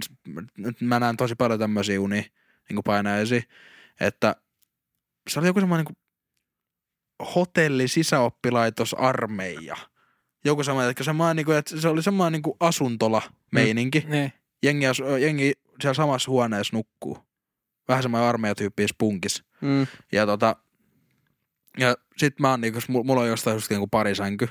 [0.58, 2.26] nyt mä näen tosi paljon tämmöisiä uni
[2.70, 3.42] niin painajaisia,
[4.00, 4.36] että
[5.30, 5.98] se oli joku semmoinen niin
[7.36, 9.76] hotelli, sisäoppilaitos, armeija.
[10.46, 14.04] Joku semmoinen, että, semmoinen, niin kuin, että se oli semmoinen niin asuntola meininki.
[14.08, 14.34] Niin.
[14.64, 14.86] Jengi,
[15.22, 17.27] jengi siellä samassa huoneessa nukkuu.
[17.88, 19.44] Vähän semmoinen armeijatyyppi punkis.
[19.62, 19.88] Mm.
[20.12, 20.56] Ja tota,
[21.78, 24.50] ja sit mä oon niinku, mulla on jostain just niinku parisänky,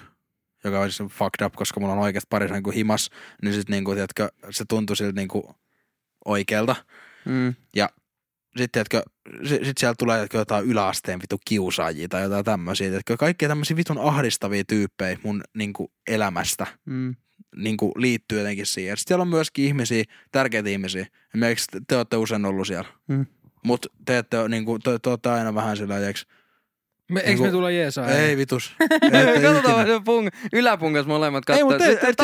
[0.65, 3.11] joka on siis fucked up, koska mulla on oikeasti parisänky himas,
[3.43, 5.55] niin sit niinku, tiedätkö, se tuntui siltä niinku
[6.25, 6.77] oikealta.
[7.25, 7.55] Mm.
[8.57, 9.03] Sitten, tiedätkö,
[9.65, 13.99] sit, sieltä tulee tiedätkö, jotain yläasteen vitu kiusaajia tai jotain tämmöisiä, tiedätkö, kaikkia tämmöisiä vitun
[13.99, 17.15] ahdistavia tyyppejä mun niinku elämästä Mm.
[17.57, 18.97] niinku liittyy jotenkin siihen.
[18.97, 21.07] Sitten siellä on myöskin ihmisiä, tärkeitä ihmisiä.
[21.35, 22.89] Esimerkiksi te, te olette usein ollut siellä.
[23.09, 23.27] Mm.
[23.65, 26.23] Mut te ette niinku, te, te olette aina vähän sillä, tiedätkö,
[27.11, 28.09] Me, eikö Niinku- me tulla jeesaa?
[28.11, 28.77] Ei vitus.
[29.43, 31.71] Katsotaan se pung, yläpungas molemmat Ei, kattoo.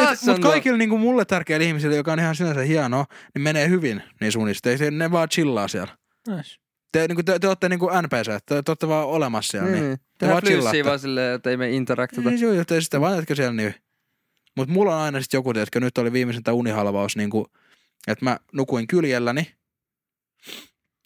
[0.04, 4.02] mutta, mut kaikille niinku mulle tärkeille ihmisille, joka on ihan sinänsä hienoa, niin menee hyvin
[4.20, 4.70] niin sunista.
[4.70, 5.96] Ei Ne vaan chillaa siellä.
[6.28, 6.56] Nice.
[6.92, 9.70] Te, niinku, te, te olette niinku NPC, te, te olette vaan olemassa siellä.
[9.70, 9.82] Niin.
[9.84, 9.98] Niin.
[9.98, 12.30] Te Tehdään vaan flyssiä vaan silleen, että ei me interaktota.
[12.30, 13.74] Niin, joo, joo, te sitten vaan jätkö siellä niin.
[14.56, 17.46] Mut mulla on aina sit joku, että nyt oli viimeisen tää unihalvaus, niinku,
[18.06, 19.54] että mä nukuin kyljelläni.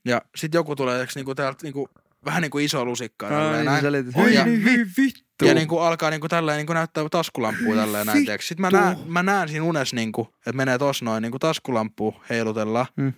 [0.05, 1.89] Ja sit joku tulee tiiäks, niinku täältä niinku,
[2.25, 3.27] vähän niinku iso lusikka.
[3.27, 3.77] Ai, tälleen niin näin.
[3.77, 4.17] sä selitit.
[4.17, 5.45] Oi, Ja- niin, vittu.
[5.45, 8.27] Ja niinku alkaa niinku tälleen niinku näyttää taskulampua tälleen näin.
[8.41, 12.87] Sitten mä näen, mä näen siinä unessa niinku, että menee tossa noin niinku taskulampu heilutellaan.
[12.97, 13.13] Mm.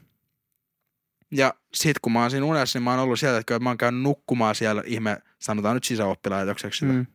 [1.31, 3.79] Ja sit kun mä oon siinä unessa, niin mä oon ollut sieltä, että mä oon
[3.79, 6.85] käynyt nukkumaan siellä ihme, sanotaan nyt sisäoppilaitokseksi.
[6.85, 6.93] Mm.
[6.93, 7.07] Mm.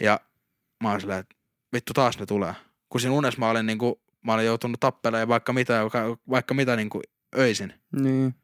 [0.00, 0.20] Ja
[0.82, 1.36] mä oon silleen, että
[1.72, 2.54] vittu taas ne tulee.
[2.88, 5.80] Kun siinä unessa mä olin niinku, mä olin joutunut tappelemaan vaikka mitä,
[6.30, 7.02] vaikka mitä niinku
[7.36, 7.74] öisin.
[7.92, 8.34] Niin.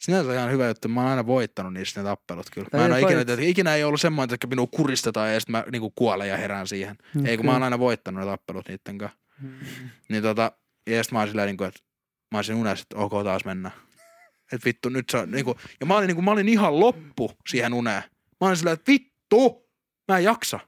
[0.00, 2.68] Sinänsä ihan hyvä juttu, mä oon aina voittanut niissä ne tappelut kyllä.
[2.72, 5.64] Mä en ole ikinä, että ikinä ei ollut semmoinen, että minua kuristetaan ja sitten mä
[5.72, 6.98] niinku kuolen ja herään siihen.
[7.24, 9.18] Ei kun mä oon aina voittanut ne tappelut niitten kanssa.
[10.08, 10.52] Niin tota,
[10.86, 11.80] ja sit mä oon silleen niinku, että
[12.30, 13.74] mä oon siinä unessa, että ok taas mennään.
[14.52, 17.74] Et vittu, nyt se on niinku, ja mä olin niinku, mä olin ihan loppu siihen
[17.74, 18.02] uneen.
[18.40, 19.68] Mä olin silleen, että vittu,
[20.08, 20.60] mä en jaksa.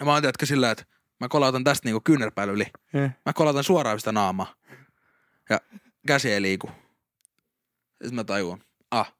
[0.00, 0.84] Ja mä oon tiedätkö silleen, että
[1.20, 2.66] mä kolautan tästä niinku kyynärpäällä yli.
[2.94, 3.10] Eh.
[3.26, 4.54] Mä kolautan suoraan sitä naamaa.
[5.50, 5.60] Ja
[6.06, 6.70] käsi ei liiku.
[7.90, 9.14] Sitten mä tajuan, ah,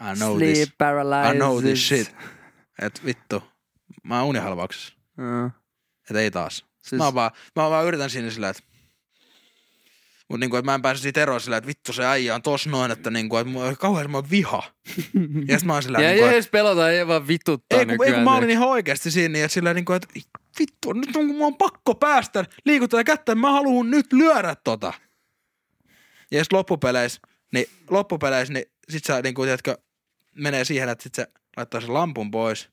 [0.00, 0.72] I know Sleep this.
[0.78, 1.34] paralysis.
[1.34, 2.16] I know this shit.
[2.82, 3.42] Et vittu.
[4.02, 4.94] mä oon unihalvauksessa.
[5.18, 5.50] Joo.
[6.10, 6.56] Että ei taas.
[6.56, 6.66] Siis...
[6.82, 8.62] Siis, Mä, vaan, mä vaan yritän siinä sillä, että
[10.28, 12.66] Mut niinku, että mä en pääse siitä eroon sillä, että vittu se äijä on tos
[12.66, 14.62] noin, että niinku, että mulla on kauhean semmoinen viha.
[15.48, 18.06] ja sit mä oon sillä, ja niinku, ei edes pelota, ei vaan vituttaa ei, kun,
[18.06, 20.08] ei, kun mä olin ihan oikeasti siinä, niin, että sillä niinku, että
[20.58, 24.92] vittu, nyt on, mulla on pakko päästä liikuttaa kättä, mä haluan nyt lyödä tota.
[26.30, 27.20] Ja sit loppupeleissä,
[27.52, 29.78] niin loppupeleissä, niin sit sä niinku, tiedätkö,
[30.34, 32.68] menee siihen, että sit se laittaa sen lampun pois.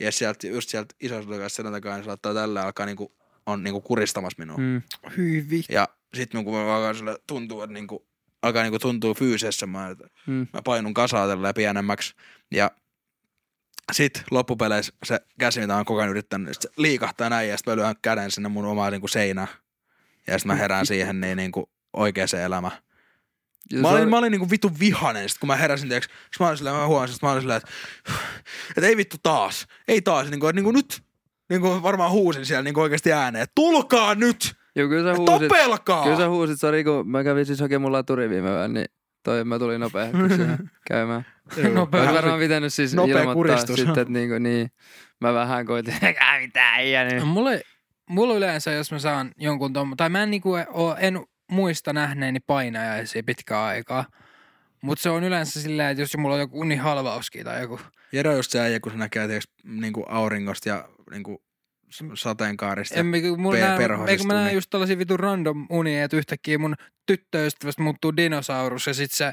[0.00, 3.12] Ja sieltä, just sieltä isosta kanssa selän takaa, niin se laittaa tällä alkaa niinku,
[3.46, 4.56] on niinku kuristamassa minua.
[4.56, 4.82] Mm.
[5.16, 5.64] Hyvin.
[5.68, 8.06] Ja sit kun mä alkaa sille tuntuu, että niinku,
[8.42, 10.46] alkaa niinku tuntuu fyysisessä, mä, että Mm.
[10.52, 12.14] mä painun kasaa tällä pienemmäksi.
[12.50, 12.70] Ja
[13.92, 17.56] sit loppupeleissä se käsi, mitä mä oon koko ajan yrittänyt, niin se liikahtaa näin ja
[17.56, 19.48] sit mä lyön käden sinne mun omaan niinku seinään.
[20.26, 22.72] Ja sit mä herään siihen niin niinku oikeaan elämään.
[23.72, 26.40] Ja Mä se olin, mä olin niinku vitun vihanen, sit kun mä heräsin, tiiäks, sit
[26.40, 27.70] mä olin silleen, mä huomasin, sit mä olin silleen, että,
[28.76, 31.02] että ei vittu taas, ei taas, niinku, että niinku nyt,
[31.50, 36.04] niinku varmaan huusin siellä niinku oikeasti ääneen, että tulkaa nyt, Joo, kyllä sä huusit, topelkaa!
[36.04, 38.86] kyllä sä huusit, sori, kun mä kävin siis hakemaan mun laturi viime yön, niin
[39.22, 40.16] toi mä tulin nopeasti
[40.90, 41.26] käymään.
[41.74, 42.00] Nopea.
[42.00, 43.76] Olisi varmaan pitänyt siis Nopea ilmoittaa kuristus.
[43.76, 44.70] sitten, että niinku, niin,
[45.20, 47.24] mä vähän koitin, eikä mitään äijä nyt.
[47.24, 47.50] Mulla,
[48.08, 52.40] mulla yleensä, jos mä saan jonkun tommo, tai mä en, niinku, oo, en muista nähneeni
[52.40, 54.04] painajaisia pitkään aikaa.
[54.82, 57.80] Mutta se on yleensä silleen, että jos mulla on joku unihalvauskin tai joku.
[58.12, 61.42] Jero just se äijä, kun se näkee tiiäks, niinku auringosta ja niinku
[62.14, 62.94] sateenkaarista.
[62.94, 63.58] En, kun mulla
[64.08, 66.74] eikö mä näen just tällaisia vitun random unia, että yhtäkkiä mun
[67.06, 69.32] tyttöystävästä muuttuu dinosaurus ja sit se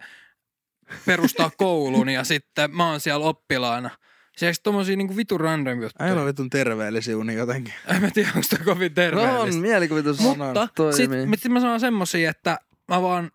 [1.06, 3.90] perustaa koulun ja sitten mä oon siellä oppilaana.
[4.38, 6.14] Siksi tommosia niinku vitun random juttuja.
[6.14, 7.74] On vitun terveellisiä uni jotenkin.
[7.96, 9.58] En mä tiedä, onko toi kovin No terveellistä.
[9.58, 10.98] on, mielikuvitus Mutta toimii.
[10.98, 13.32] sitten sit mä sanon semmosia, että mä vaan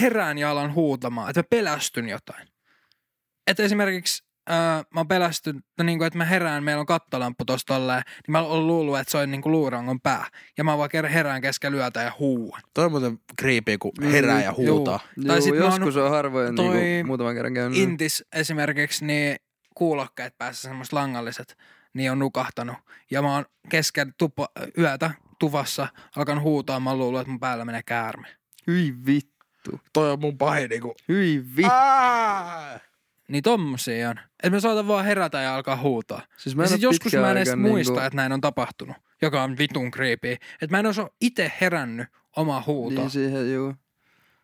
[0.00, 2.48] herään ja alan huutamaan, että mä pelästyn jotain.
[3.46, 7.66] Että esimerkiksi ää, mä pelästyn, no niin kuin, että mä herään, meillä on kattolamppu tossa
[7.66, 10.26] tolleen, niin mä oon luullut, että se on niin kuin luurangon pää.
[10.58, 12.62] Ja mä vaan ker- herään keskellä yötä ja huuan.
[12.74, 14.98] Toi on muuten creepy, kun Mm, herää ja huutaa.
[14.98, 17.78] Tai Joo, sit mä oon joskus on harvoin toi niinku, muutaman kerran käynyt.
[17.78, 19.36] Intis esimerkiksi, niin
[19.74, 21.56] kuulokkeet päässä semmoiset langalliset,
[21.94, 22.76] niin on nukahtanut.
[23.10, 24.48] Ja mä oon kesken tupa,
[24.78, 28.26] yötä tuvassa alkan huutaa, mä oon luullut, että mun päällä menee käärme.
[28.66, 29.80] Hyi vittu.
[29.92, 30.94] Toi on mun pahin niinku.
[31.08, 31.72] Hyi vittu.
[31.72, 32.78] Aa!
[33.30, 34.18] Niin tommosia on.
[34.18, 36.22] Että mä saatan vaan herätä ja alkaa huutaa.
[36.36, 38.96] Siis mä Ja sit joskus mä en edes aikaan muista, niinku- että näin on tapahtunut,
[39.22, 40.32] joka on vitun creepy.
[40.32, 43.00] Että mä en osaa itse herännyt omaa huutoa.
[43.00, 43.74] Niin siihen, juu.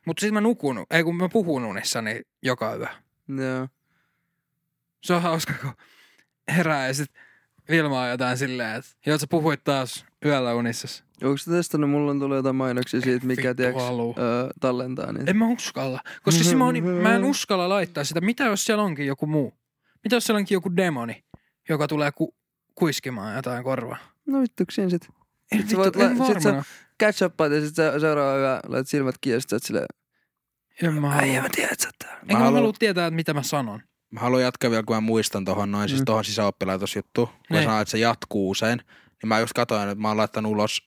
[0.07, 2.87] Mutta sit mä nukun, ei kun mä puhun unissani joka yö.
[3.29, 3.69] Joo.
[5.03, 5.73] Se on hauska, kun
[6.49, 6.95] herää ja
[7.67, 11.05] sit Vilmaa jotain silleen, että joo, sä puhuit taas yöllä unissasi.
[11.23, 13.77] Onko sä testannut, mulla on tullut jotain mainoksia siitä, mikä tiiäks,
[14.19, 15.31] öö, tallentaa niitä.
[15.31, 16.01] En mä uskalla.
[16.23, 18.21] Koska siis mä, on, mä en uskalla laittaa sitä.
[18.21, 19.55] Mitä jos siellä onkin joku muu?
[20.05, 21.25] Mitä jos siellä onkin joku demoni,
[21.69, 22.35] joka tulee ku,
[22.75, 23.99] kuiskimaan jotain korvaa?
[24.27, 25.09] No vittuksiin sit.
[25.53, 26.65] En, Sit vittu, voit en la- sit sä-.
[27.03, 29.87] Catch upaat ja sit sä seuraava yö laitat silmät kiinni ja sit sä oot silleen,
[30.83, 31.43] En mä ai halua.
[31.43, 32.21] mä tiedän, että sä oot täällä.
[32.23, 33.81] Enkä mä, halua tietää, että mitä mä sanon.
[34.17, 36.05] Mä haluan jatkaa vielä, kun mä muistan tohon noin, siis Mm.
[36.05, 37.29] tohon sisäoppilaitosjuttuun.
[37.29, 37.65] Kun Niin.
[37.65, 38.79] sanoin, että se jatkuu usein.
[39.23, 40.87] Niin mä just katsoin, että mä oon laittanut ulos,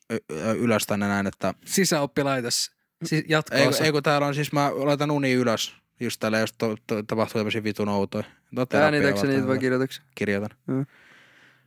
[0.58, 2.72] ylös tänne näin, että Sisäoppilaitos.
[3.06, 3.84] Siis ei, jatkoosa.
[3.84, 5.76] ei kun täällä on siis, mä laitan uni ylös.
[6.00, 8.24] Just täällä, jos to, to, tapahtuu tämmöisiä vitun outoja.
[8.74, 9.96] Äänitäksä niitä vai kirjoitatko?
[10.16, 10.50] Kirjoitan.
[10.68, 10.88] Nyt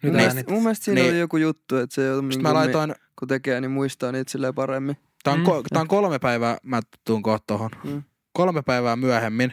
[0.03, 0.33] Mun, äänit.
[0.35, 1.11] mielestä, mun mielestä siinä Niin.
[1.11, 4.55] oli joku juttu, että se on mä niin laitoin, kun tekee, niin muistaa niitä silleen
[4.55, 4.97] paremmin.
[5.25, 5.45] tää on, Mm.
[5.45, 7.71] ko, tää on kolme päivää, mä tuun kohta tohon.
[7.85, 8.03] Mm.
[8.33, 9.53] Kolme päivää myöhemmin.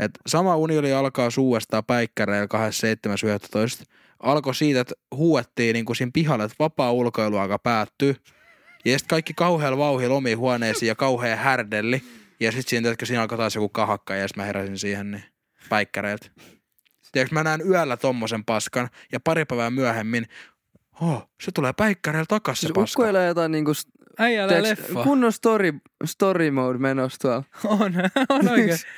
[0.00, 2.48] Et sama uni oli alkaa suuestaan päikkäreillä
[3.80, 3.84] 27.11.
[4.20, 8.16] Alkoi siitä, että huuettiin niin kuin siinä pihalla, että vapaa ulkoiluaika päättyy.
[8.84, 12.02] Ja sitten kaikki kauhealla vauhilla omiin huoneisiin ja kauhea härdelli.
[12.40, 15.24] Ja sitten siinä, tiedätkö, siinä alkoi taas joku kahakka ja sitten mä heräsin siihen niin
[15.68, 16.26] päikkäreiltä.
[17.12, 20.26] Tiedätkö, mä näen yöllä tommosen paskan ja pari päivää myöhemmin,
[21.00, 23.02] oh, se tulee päikkäreillä takas se Siis paska.
[23.02, 23.72] ukkoilee jotain niinku,
[24.18, 25.02] Äijällä leffa.
[25.02, 25.72] kunnon story,
[26.04, 27.44] story mode menossa tuolla.
[27.64, 27.92] On,
[28.38, 28.78] on oikein.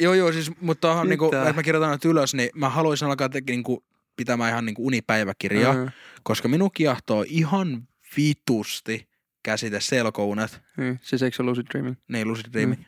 [0.00, 3.28] Joo, joo, siis, mutta tohon, niinku, että mä kirjoitan nyt ylös, niin mä haluaisin alkaa
[3.28, 3.84] te, niinku,
[4.16, 5.90] pitämään ihan niinku unipäiväkirjaa, mm.
[6.22, 9.08] Koska minun kiehtoo ihan vitusti
[9.42, 10.98] käsite selkounet, Mm.
[11.02, 11.96] Siis eikö se lucid dreaming?
[12.08, 12.82] niin lucid dreaming.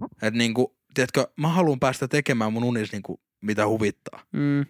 [0.00, 0.06] Mm.
[0.22, 4.22] Että niinku, tiedätkö, mä haluan päästä tekemään mun unissa niinku, mitä huvittaa.
[4.32, 4.66] Mm.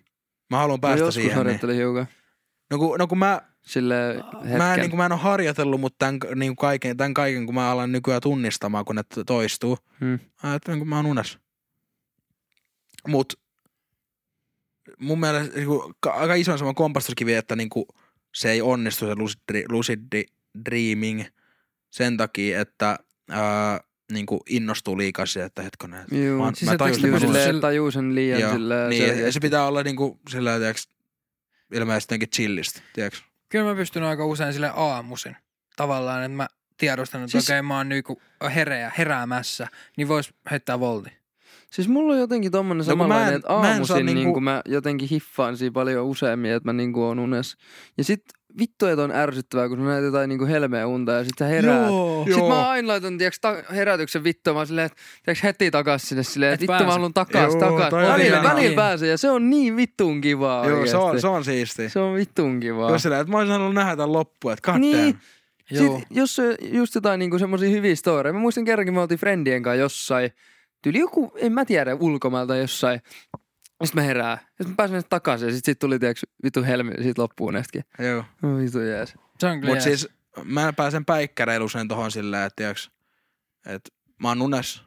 [0.51, 1.47] Mä haluan No päästä joskus siihen.
[1.47, 1.77] Niin.
[1.77, 2.07] hiukan.
[2.71, 4.59] No kun, no kun mä, Silleen hetken.
[4.59, 7.55] mä, en, niin kuin, mä en ole harjoitellut, mutta tämän, niin kaiken, tämän kaiken, kun
[7.55, 10.07] mä alan nykyään tunnistamaan, kun ne to- toistuu, Mm.
[10.42, 11.38] mä ajattelen, kun mä oon unessa.
[13.09, 13.33] Mut
[14.98, 17.87] mun mielestä niin kuin, aika iso on semmoinen kompastuskivi, että niin kuin,
[18.35, 20.00] se ei onnistu se lucid, lucid
[20.64, 21.24] dreaming
[21.90, 22.98] sen takia, että
[23.31, 23.81] ää,
[24.12, 26.00] niin kuin innostuu liikaa siihen, että hetkonen.
[26.02, 26.42] että Juu.
[26.44, 29.33] Mä, Siis mä tajusin, että mä sille- silleen tajuu sen liian Joo, silleen niin, selkeästi.
[29.33, 30.88] se pitää olla niinku sillä tiiäks,
[31.72, 33.18] ilmeisesti jotenkin chillistä, tiedätkö?
[33.49, 35.37] Kyllä mä pystyn aika usein sille aamuisin.
[35.77, 38.21] Tavallaan, että mä tiedostan, että Siis- okei mä oon niinku
[38.55, 41.11] hereä, heräämässä, niin vois heittää volti.
[41.71, 44.15] Siis mulla on jotenkin tommonen No samanlainen, mä en- että mä aamuisin niinku...
[44.15, 47.59] niinku- Niin mä jotenkin hiffaan siinä paljon useammin, että mä niinku on unessa.
[47.99, 48.25] Ja sit
[48.59, 51.87] vittu, että on ärsyttävää, kun sä näet jotain niinku helmeä unta ja sit sä heräät.
[51.87, 52.25] Joo.
[52.29, 56.23] Sitten mä aina laitan tiiäks, ta- herätyksen vittua, mä silleen, että tiiäks, heti takas sinne
[56.23, 56.92] silleen, Et että vittu mä pääse.
[56.92, 57.90] haluan takas, Joo, takas.
[57.90, 61.27] toi on Välillä, välillä pääsee ja se on niin vittun kivaa Joo, se on, se
[61.29, 61.88] on siisti.
[61.88, 62.90] se on vittun kivaa.
[62.90, 65.19] Jos sillä, että mä olisin halunnut nähdä tämän loppuun, että god Niin.
[65.71, 65.83] Joo.
[65.83, 68.33] Sitten, jos se just jotain niinku semmosia hyviä storeja.
[68.33, 70.31] Mä muistan kerrankin, me oltiin friendien kanssa jossain.
[70.83, 73.01] Tyyli joku, en mä tiedä, ulkomailta jossain.
[73.81, 74.39] Ja sit mä herää.
[74.59, 75.49] Ja sit mä pääsen sinne takaisin.
[75.49, 77.85] Ja sit sit tuli, tiiäks, vittu helmi siitä loppuun nästäkin.
[77.99, 78.25] Joo.
[78.43, 79.15] No vittu jees.
[79.39, 80.01] Se on kyllä Mut jees.
[80.01, 80.09] siis
[80.45, 82.91] mä pääsen päikkäreilu sen tohon silleen, että tiiäks,
[83.67, 83.91] että
[84.23, 84.83] mä oon unes,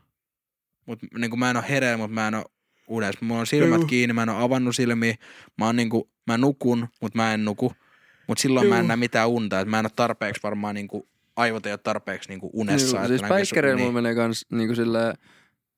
[0.85, 2.45] mut niinku mä en oo hereillä, mut mä en oo
[2.87, 3.21] unes.
[3.21, 3.87] Mulla on silmät Juu.
[3.87, 5.15] kiinni, mä en oo avannut silmiä.
[5.57, 7.73] Mä oon niinku, mä nukun, mut mä en nuku.
[8.27, 11.65] Mut silloin mä en näe mitään unta, että mä en oo tarpeeksi varmaan niinku, aivot
[11.65, 12.97] ei oo tarpeeksi niinku unessa.
[12.97, 13.85] Että siis päikkäreillä unia.
[13.85, 15.15] mulla menee kans niinku silleen,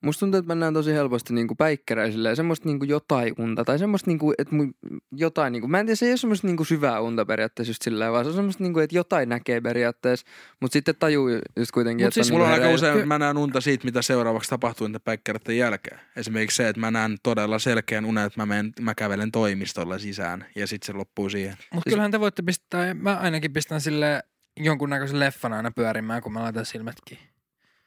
[0.01, 3.79] musta tuntuu, että mä näen tosi helposti niinku päikkäreillä silleen, semmoista niinku jotain unta tai
[3.79, 4.73] semmoista niinku, että mun
[5.11, 8.11] jotain niinku, mä en tiedä, se ei ole semmoista niinku syvää unta periaatteessa just silleen,
[8.11, 10.25] vaan se on semmoista niinku, että jotain näkee periaatteessa,
[10.59, 12.93] mutta sitten tajuu just kuitenkin, Mut että siis on Mulla on niinku aika hereillä.
[12.95, 15.99] usein, mä näen unta siitä, mitä seuraavaksi tapahtuu niiden päikkäreiden jälkeen.
[16.15, 20.45] Esimerkiksi se, että mä näen todella selkeän unen, että mä, menen, mä kävelen toimistolla sisään
[20.55, 21.57] ja sitten se loppuu siihen.
[21.73, 24.23] Mutta kyllähän te voitte pistää, mä ainakin pistän sille
[24.59, 27.27] jonkunnäköisen leffan aina pyörimään, kun mä laitan silmät kiinni.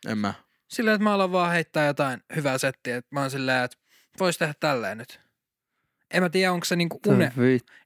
[0.08, 0.34] En mä.
[0.68, 3.76] Silleen, että mä alan vaan heittää jotain hyvää settiä, että mä oon silleen, että
[4.20, 5.20] vois tehdä tälleen nyt.
[6.10, 7.32] En mä tiedä, onko se niinku une,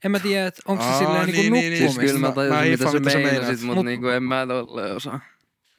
[0.05, 1.85] en mä tiedä, että onko se Aa, silleen niinku niin, niin, niin.
[1.85, 2.01] nukkumista.
[2.01, 5.21] Siis kyllä mä tajusin, mä mitä sä meinasit, mutta Mut- niinku en mä tolle osaa.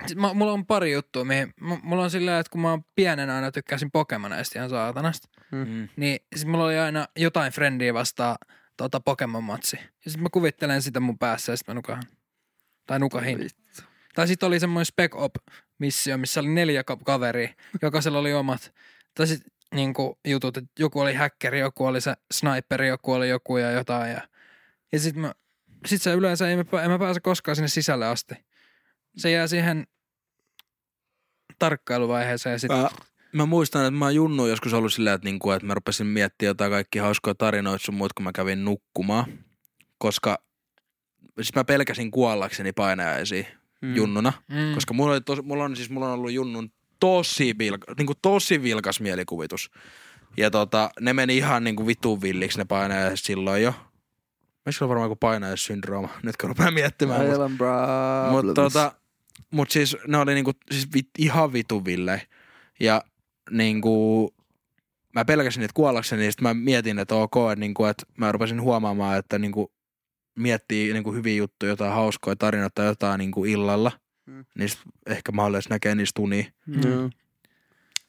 [0.07, 3.29] Sit mä, mulla on pari juttua, mihin, mulla on silleen, että kun mä oon pienen
[3.29, 5.89] aina tykkäsin Pokemoneista ihan saatanasta, Mm.
[5.95, 8.35] niin sit mulla oli aina jotain frendiä vastaan
[8.77, 9.79] tota Pokemon-matsi.
[10.05, 12.03] Ja sit mä kuvittelen sitä mun päässä ja sit mä nukahan.
[12.85, 13.39] Tai nukahin.
[13.39, 13.61] Vittu.
[14.15, 17.49] Tai sit oli semmoinen Spec Op-missio, missä oli neljä ka- kaveria,
[17.81, 18.73] jokaisella oli omat.
[19.13, 19.41] Tai sit
[19.75, 24.11] niinku jutut, että joku oli häkkeri, joku oli se sniperi, joku oli joku ja jotain.
[24.11, 24.21] Ja,
[24.91, 25.33] ja sit mä,
[25.85, 28.35] sit se yleensä, ei mä, en mä pääse koskaan sinne sisälle asti.
[29.17, 29.87] Se jää siihen
[31.59, 32.71] tarkkailuvaiheeseen ja sit,
[33.33, 36.71] Mä, muistan, että mä Junnu joskus ollut silleen, että, niinku, että mä rupesin miettimään jotain
[36.71, 39.25] kaikki hauskoja tarinoita sun muut, kun mä kävin nukkumaan.
[39.97, 40.43] Koska
[41.35, 43.47] siis mä pelkäsin kuollakseni painajaisiin
[43.81, 43.95] Mm.
[43.95, 44.33] junnuna.
[44.47, 48.05] mm, Koska mulla, oli tos, mulla, on, siis, mulla on ollut junnun tosi, vilka, niin
[48.05, 49.71] kuin tosi vilkas mielikuvitus.
[50.37, 53.73] Ja tota, ne meni ihan niin kuin vitun villiksi ne painajaiset silloin jo.
[54.65, 57.21] Mä on varmaan joku painajaissyndrooma, nyt kun rupeaa miettimään.
[58.31, 58.91] Mutta mut, tota,
[59.51, 62.19] mut siis ne oli niinku, siis vit, ihan vitun villei.
[62.79, 63.03] Ja
[63.51, 64.33] niinku,
[65.15, 68.61] mä pelkäsin niitä kuollakseni, niin sit mä mietin, että ok, että, niinku, että mä rupesin
[68.61, 69.71] huomaamaan, että niinku,
[70.39, 73.91] miettii niinku hyviä juttuja, jotain hauskoja tarinoita tai jotain niinku illalla.
[74.25, 74.45] Mm.
[74.57, 74.69] Niin
[75.07, 76.45] ehkä mahdollisesti näkee niistä unia.
[76.85, 77.09] Joo.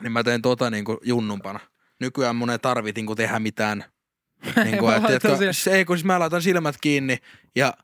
[0.02, 1.60] Niin mä tein tota niinku junnumpana.
[2.00, 3.84] Nykyään mun ei tarvitse niinku tehdä mitään.
[4.64, 7.18] Niinku, Mä että, siihen- se ei, kun siis mä laitan silmät kiinni
[7.56, 7.74] ja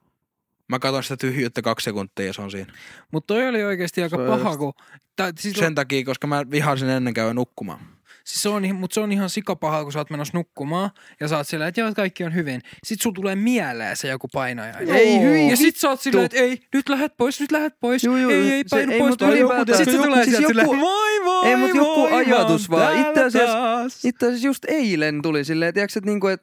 [0.68, 2.72] mä katson sitä tyhjyyttä kaksi sekuntia ja se on siinä.
[3.12, 4.72] Mutta toi oli oikeasti aika Se paha, just- kun...
[5.16, 7.80] Tai, siis, Sen takia, koska mä vihasin ennen käydä nukkumaan.
[8.26, 11.28] Siis se on, ihan- mut se on ihan sikapaha, kun sä oot menossa nukkumaan ja
[11.28, 12.60] sä oot silleen, että joo, että kaikki on hyvin.
[12.84, 14.78] Sit sulla tulee mieleen se joku painaja.
[14.78, 18.04] Ei hyi, Ja sit sä oot silleen, että ei, nyt lähet pois, nyt lähet pois.
[18.04, 19.16] Juu, juu, ei, ei, se- painu ei, pois.
[19.18, 19.76] painu pois.
[19.76, 23.00] Sit se joku- tulee siis sieltä joku- moi moi, Ei, mut joku ajatus vaan.
[23.08, 24.08] Itse asiassa-.
[24.08, 26.42] Itse asiassa just eilen tuli silleen, tiiäks, että niinku, et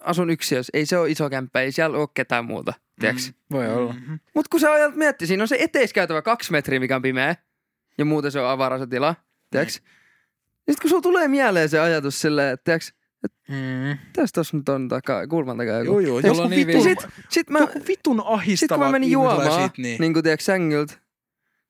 [0.00, 0.70] asun yksiössä.
[0.74, 2.72] Ei se ole iso kämppä, ei siellä ole ketään muuta.
[3.00, 3.28] Tiiäks?
[3.28, 3.92] Mm, voi olla.
[3.92, 4.18] Mm-hmm.
[4.34, 7.36] Mut kun sä ajat miettii, siinä on se eteiskäytävä kaksi metriä, mikä on pimeä.
[7.98, 9.14] Ja muuten se on avara se tila.
[9.50, 9.82] Tiiäks?
[10.66, 12.92] Sitten kun sulla tulee mieleen se ajatus silleen, että tiiäks,
[13.48, 13.98] Mm.
[14.12, 16.00] tässä tossa nyt on takaa, kulman takaa joku.
[16.00, 16.32] Joo, joo.
[16.32, 19.10] Mulla on niin vittu, villi- sit, sit mä, Joku vitun ahistava sit kun mä menin
[19.10, 20.00] juomaan, niin.
[20.00, 20.94] niin kuin tiiäks, sängyltä,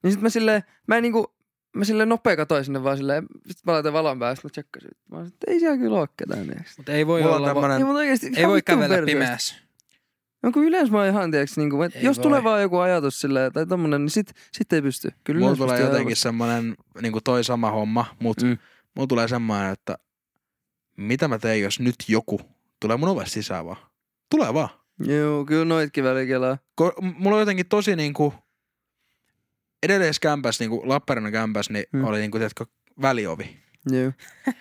[0.02, 1.34] niin sit mä silleen, mä en niinku,
[1.76, 4.90] mä silleen nopea katoin sinne vaan silleen, sit mä laitan valon päästä, mä tsekkasin.
[5.10, 6.76] Mä olin, että ei siellä kyllä oo ketään, tiiäks.
[6.76, 9.54] Mutta ei voi Mulla olla, va- tämmönen, Ei, mutta oikeesti, ei voi vitun kävellä pimeässä.
[10.42, 12.22] No kun yleensä mä oon ihan, tiiäks, niinku, että Ei jos voi.
[12.22, 15.10] tulee vaan joku ajatus silleen, tai tommonen, niin sit, sit ei pysty.
[15.24, 16.22] Kyllä mulla tulee jotenkin helposti.
[16.22, 18.58] semmonen, niinku toi sama homma, mut Mm.
[18.96, 19.98] Mulla tulee semmoinen, että
[20.96, 22.40] mitä mä teen, jos nyt joku
[22.80, 23.76] tulee mun ovesta sisään vaan.
[24.30, 24.68] Tulee vaan.
[25.06, 26.58] Joo, kyllä noitkin välikelaa.
[26.80, 28.34] Ko- mulla on jotenkin tosi niinku,
[29.82, 31.98] edellisessä kämpässä, niinku Lappeenrannan kämpässä, niin Mm.
[31.98, 32.04] mm.
[32.04, 32.66] oli niinku, tiedätkö,
[33.02, 33.56] väliovi.
[33.90, 34.12] Joo.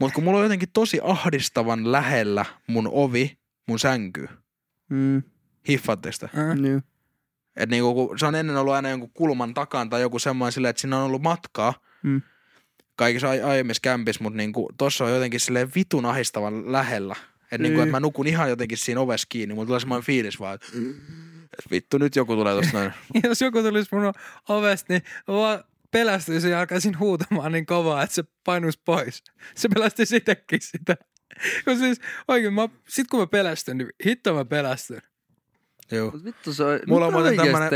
[0.00, 4.28] Mutta kun mulla on jotenkin tosi ahdistavan lähellä mun ovi, mun sänky.
[4.90, 5.22] Mm.
[5.68, 6.28] Hiffaatteko sitä?
[6.54, 6.64] Mm.
[6.64, 6.80] Joo.
[7.56, 10.70] Et niinku, kun se on ennen ollut aina jonkun kulman takan tai joku semmoinen silleen,
[10.70, 11.74] että siinä on ollut matkaa.
[12.02, 12.22] Mm.
[12.96, 17.16] Kaikissa ai- aiemmissa kämpissä, mutta niinku, tossa on jotenkin silleen vitun ahistavan lähellä.
[17.42, 17.86] Että niinku, Ei.
[17.86, 19.54] et mä nukun ihan jotenkin siinä ovessa kiinni.
[19.54, 20.66] Mulla tulee semmoinen fiilis vaan, että
[21.58, 22.92] et vittu nyt joku tulee tosta noin.
[23.24, 24.12] Jos joku tulisi mun
[24.48, 29.24] ovesta, niin vaan pelästyisin ja alkaisin huutamaan niin kovaa, että se painuisi pois.
[29.54, 30.96] Se pelästyisi itsekin sitä.
[31.64, 35.02] Kun siis oikein, mä, sit kun mä pelästyn, niin hitto mä pelästyn.
[35.90, 36.10] Joo.
[36.10, 36.80] Mut vittu se on...
[36.86, 37.70] Mulla on muuten tämmönen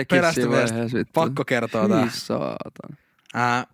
[0.94, 1.12] vittu?
[1.14, 2.00] Pakko kertoa tää.
[2.00, 2.98] Hyi saatan.
[3.34, 3.66] Ää,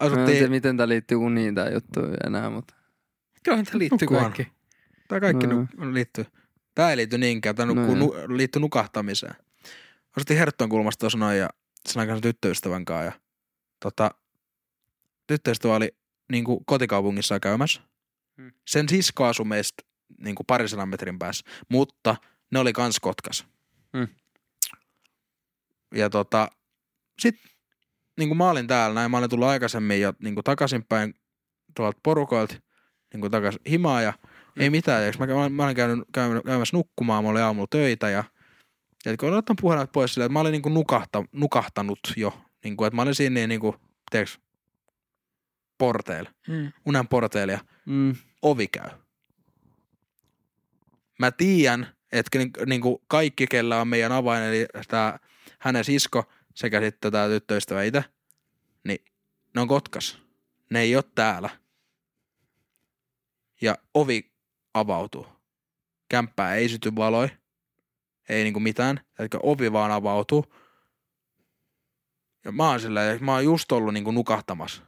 [0.00, 2.74] Mä en tiedä, asuttiin, miten tää liittyy uniin tää juttu enää, mutta...
[3.44, 4.32] Kyllähän tämä liittyy Nukuaan.
[4.32, 4.52] kaikki.
[5.08, 5.54] tää kaikki No.
[5.76, 6.24] nu, liittyy.
[6.74, 8.26] Tää ei liity niinkään, tää No nukkuu, joo.
[8.26, 9.34] nu, liittyy nukahtamiseen.
[10.16, 11.48] Asuttiin Hertton kulmasta tuossa noin ja
[11.88, 13.12] sen aikaan tyttöystävän kanssa ja
[13.80, 14.10] tota,
[15.26, 15.96] tyttöystävä oli
[16.32, 17.80] niinku kotikaupungissa käymässä.
[18.36, 18.52] Hmm.
[18.66, 19.82] Sen sisko asui meistä
[20.20, 22.16] niinku parisadan metrin päässä, mutta
[22.52, 23.46] ne oli kans Kotkas.
[23.96, 24.08] Hmm.
[25.94, 26.48] Ja tota,
[27.20, 27.34] sit
[28.18, 31.14] niinku mä olin täällä näin, mä olin tullut aikaisemmin jo niinku takaisinpäin
[31.76, 32.54] tuolta porukoilta
[33.12, 34.12] niinku takas himaa ja
[34.58, 35.06] ei mitään.
[35.06, 38.24] Ja mä, mä, mä olin käynyt, käynyt, käymässä nukkumaan, mä olin aamulla töitä ja,
[39.04, 42.40] ja kun olin ottanut puhelimet pois silleen, että mä olin niinku nukahta, nukahtanut jo.
[42.64, 43.76] Niinku, että mä olin siinä niin, niinku,
[44.10, 44.36] tiedätkö,
[45.78, 46.72] porteilla, Mm.
[46.86, 48.16] unen porteilla ja Mm.
[48.42, 48.90] ovi käy.
[51.18, 55.18] Mä tiedän, että niin, niin kuin kaikki, kellä on meidän avain, eli tää,
[55.58, 56.24] hänen sisko
[56.56, 58.04] sekä sitten tämä tyttöystävä itse,
[58.84, 59.04] niin
[59.54, 60.18] ne on Kotkas.
[60.70, 61.50] Ne ei ole täällä.
[63.60, 64.32] Ja ovi
[64.74, 65.26] avautuu.
[66.08, 67.28] Kämppää ei syty valoi.
[68.28, 69.00] Ei niinku mitään.
[69.18, 70.54] Eli ovi vaan avautuu.
[72.44, 74.82] Ja mä oon silleen, mä oon just ollut niinku nukahtamassa.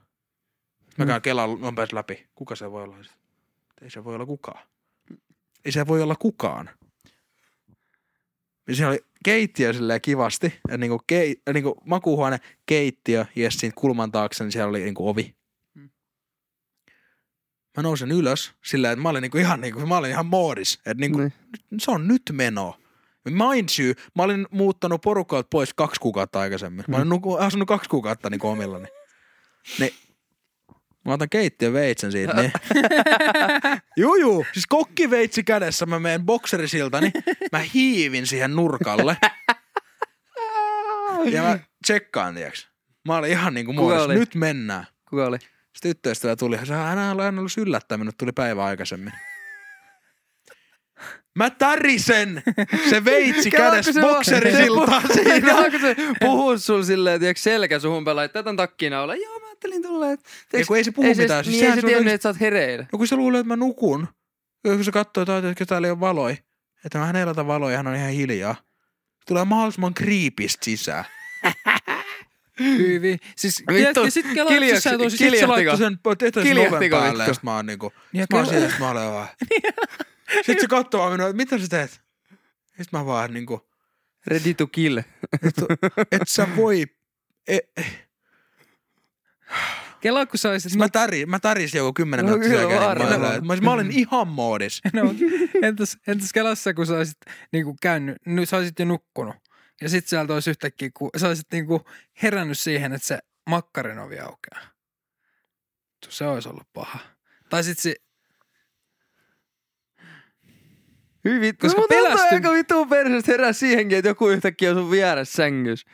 [0.99, 2.29] Mä käyn Kelan nopeasti läpi.
[2.35, 2.97] Kuka se voi olla?
[3.83, 4.69] Ei se voi olla kukaan.
[5.65, 6.71] Ei se voi olla kukaan.
[8.69, 10.55] Ja siinä oli keittiö silleen kivasti.
[10.69, 15.09] Ja niinku, kei, ja niinku makuuhuone, keittiö ja siitä kulman taakse, niin siellä oli niinku
[15.09, 15.35] ovi.
[15.75, 15.91] Mm.
[17.77, 20.75] Mä nousin ylös silleen, että mä olin niinku ihan, niinku, mä olin ihan moodis.
[20.75, 21.33] Että niinku, Niin.
[21.79, 22.77] se on nyt meno.
[23.25, 26.85] Mind you, mä olin muuttanut porukalta pois kaksi kuukautta aikaisemmin.
[26.89, 28.89] Mä olin nuku, asunut kaksi kuukautta niin omillani.
[29.79, 29.93] Niin,
[31.05, 32.53] mä otan keittiön veitsen siitä, niin.
[33.97, 37.11] juu, juu, siis kokkiveitsi kädessä, mä menen bokserisiltani,
[37.53, 39.17] mä hiivin siihen nurkalle.
[41.33, 42.69] ja mä tsekkaan, tiiäks.
[43.09, 44.87] Mä olin ihan niinku muodossa, nyt mennään.
[45.11, 45.39] Kuka oli?
[45.39, 49.13] Sitten tyttöystävä tuli, se hän on aina ollut yllättää minut, tuli päivä aikaisemmin.
[51.39, 52.43] Mä tärisen
[52.91, 55.41] se veitsi kädessä bokserisiltaan siinä.
[55.41, 59.15] Kelaako se puhuu sul silleen, tiiäks, selkä suhun pelaa, että tätä takkina olla.
[59.15, 60.31] Joo, ajattelin tulla, että...
[60.53, 61.45] Ei, kun ei se puhu ei mitään.
[61.45, 62.87] Siis Niin ei se se tiennyt, oikeesti- että sä oot hereillä.
[62.93, 64.09] No kun se luulee, että mä nukun.
[64.65, 66.39] Ja kun se katsoo, että että täällä ei ole valoi.
[66.85, 68.55] Että mä hän ei laita valoja, hän on ihan hiljaa.
[69.27, 71.05] Tulee mahdollisimman kriipistä sisään.
[72.61, 73.19] Hyvin.
[73.37, 77.25] Siis Vittu, tiedätkö, sit kelaa, kiljaks- sä Sitten se laittoi sen, tehtäisi sen oven päälle
[77.25, 79.29] ja sit mä oon niinku, Ja mä oon siellä, sit mä olen vaan.
[80.47, 82.01] Sitten se katsoo vaan minua, että mitä sä teet?
[82.67, 83.69] Sitten mä vaan niinku,
[84.27, 84.99] Ready to kill.
[85.43, 85.63] että
[86.13, 86.87] et sä voi,
[87.49, 87.59] e,
[90.01, 90.73] kelaa kun sä olisit...
[90.73, 93.21] Siis mä, täri, mä tärisin joku kymmenen No minuuttia kyllä varmaan.
[93.21, 94.81] Mä, olin- mä, mä olin ihan moodis.
[94.93, 95.15] No,
[95.63, 97.17] entäs, entäs kelassa, kun sä olisit
[97.53, 99.37] niinku käynyt, nyt sä olisit jo nukkunut.
[99.81, 101.85] Ja sit sieltä olisi yhtäkkiä, kun sä olisit niinku
[102.23, 103.19] herännyt siihen, että se
[103.51, 104.61] makkarin ovi aukeaa.
[106.09, 106.99] Se olisi ollut paha.
[107.49, 107.95] Tai sit se,
[111.25, 111.59] Hyvin.
[111.59, 115.91] Koska Mutta pelästyn- aika vittu perseestä herää siihenkin, että joku yhtäkkiä on sun vieressä sängyssä.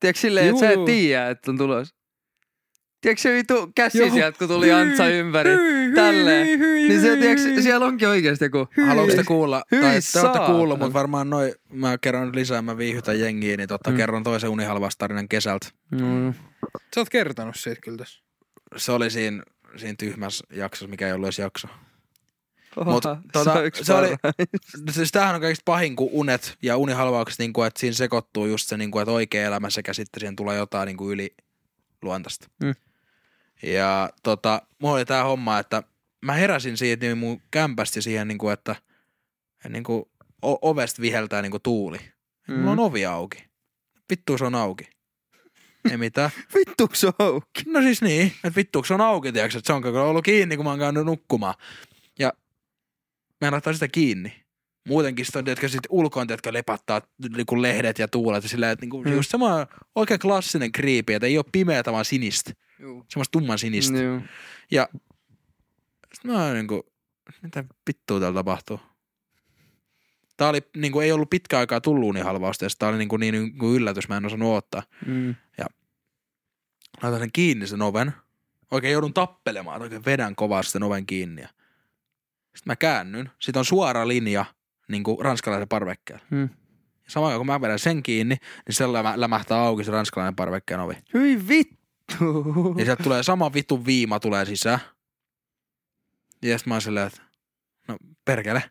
[0.00, 1.94] Tiedätkö silleen, että sä et tiedä, että on tulos.
[3.04, 4.10] Tiedätkö se vittu käsi Joo.
[4.10, 5.50] sieltä, kun tuli Antsa ympäri.
[5.50, 6.46] Hyi, hyi, tälleen.
[6.46, 8.68] hyi, hyi, Niin se, tiedätkö, siellä onkin oikeasti joku.
[8.86, 12.62] Haluatko te kuulla, Hyi tai te olette kuullut, mutta varmaan noin, mä kerron nyt lisää,
[12.62, 13.96] mä viihytän jengiä, niin totta Mm.
[13.96, 15.66] kerron toisen unihalvastarinan kesältä.
[15.90, 16.34] Mm.
[16.94, 18.22] Sä oot kertonut siitä kyllä tässä.
[18.76, 19.42] Se oli siinä,
[19.76, 21.68] siinä tyhmässä jaksossa, mikä ei ollut edes jakso.
[22.76, 24.16] Oha, Mut, tota, se, se oli-.
[24.90, 28.68] Siis tämähän on kaikista pahin kuin unet ja unihalvaukset, niin kuin, että siinä sekoittuu just
[28.68, 31.34] se, niin kuin, että oikea elämä sekä sitten siihen tulee jotain niin kuin yli
[32.02, 32.46] luontaista.
[32.62, 32.74] Mm.
[33.62, 35.82] Ja tota, mulla oli tää homma, että
[36.24, 38.76] mä heräsin siitä niin mun kämpästi siihen, niin kuin, että
[39.68, 40.04] niin kuin,
[40.42, 41.98] o- ovesta viheltää niin kuin tuuli.
[42.48, 42.54] Mm.
[42.54, 43.44] Mulla on ovi auki.
[44.10, 44.88] Vittu se on auki.
[45.90, 46.30] Ei mitään.
[46.54, 47.62] Vittuks se on auki?
[47.66, 50.64] No siis niin, että vittu se on auki, tiiäks, että se on ollut kiinni, kun
[50.64, 51.54] mä oon käynyt nukkumaan.
[52.18, 52.32] Ja
[53.40, 54.43] mä en laittaa sitä kiinni.
[54.88, 57.00] Muutenkin sitä on, tiedätkö, sit ulkoon, tiedätkö, lepattaa
[57.36, 59.12] niinku lehdet ja tuulet ja silleen, että niinku, Mm.
[59.12, 62.52] just semmoinen oikein klassinen kriipi, että ei ole pimeätä, vaan sinistä.
[62.78, 63.04] Juu.
[63.08, 63.98] Semmoista tumman sinistä.
[63.98, 64.20] Joo.
[66.14, 66.92] Sitten mä oon niinku,
[67.42, 68.80] mitä vittua täällä tapahtuu?
[70.36, 73.74] Tää oli, niinku, ei ollut pitkä aikaa tullut unihalvausta, ja tää oli niinku, niin niinku
[73.74, 74.82] yllätys, mä en osannut odottaa.
[75.06, 75.34] Mm.
[77.02, 78.12] laitan sen kiinni sen oven.
[78.70, 81.42] Oikein joudun tappelemaan, oikein vedän kovasti sen oven kiinni.
[81.42, 83.30] Ja Sitten mä käännyn.
[83.38, 84.44] Sitten on suora linja
[84.88, 86.24] niin kuin ranskalaisen parvekkeella.
[86.30, 86.48] Hmm.
[87.04, 88.34] Ja samaan aikaan kun mä vedän sen kiinni,
[88.66, 90.94] niin se lämä- lämähtää auki se ranskalainen parvekkeen ovi.
[91.14, 91.74] Hyi vittu.
[92.78, 94.78] Ja sieltä tulee sama vitun viima tulee sisään.
[96.42, 97.22] Ja sitten mä oon silleen, että
[97.88, 98.62] no perkele.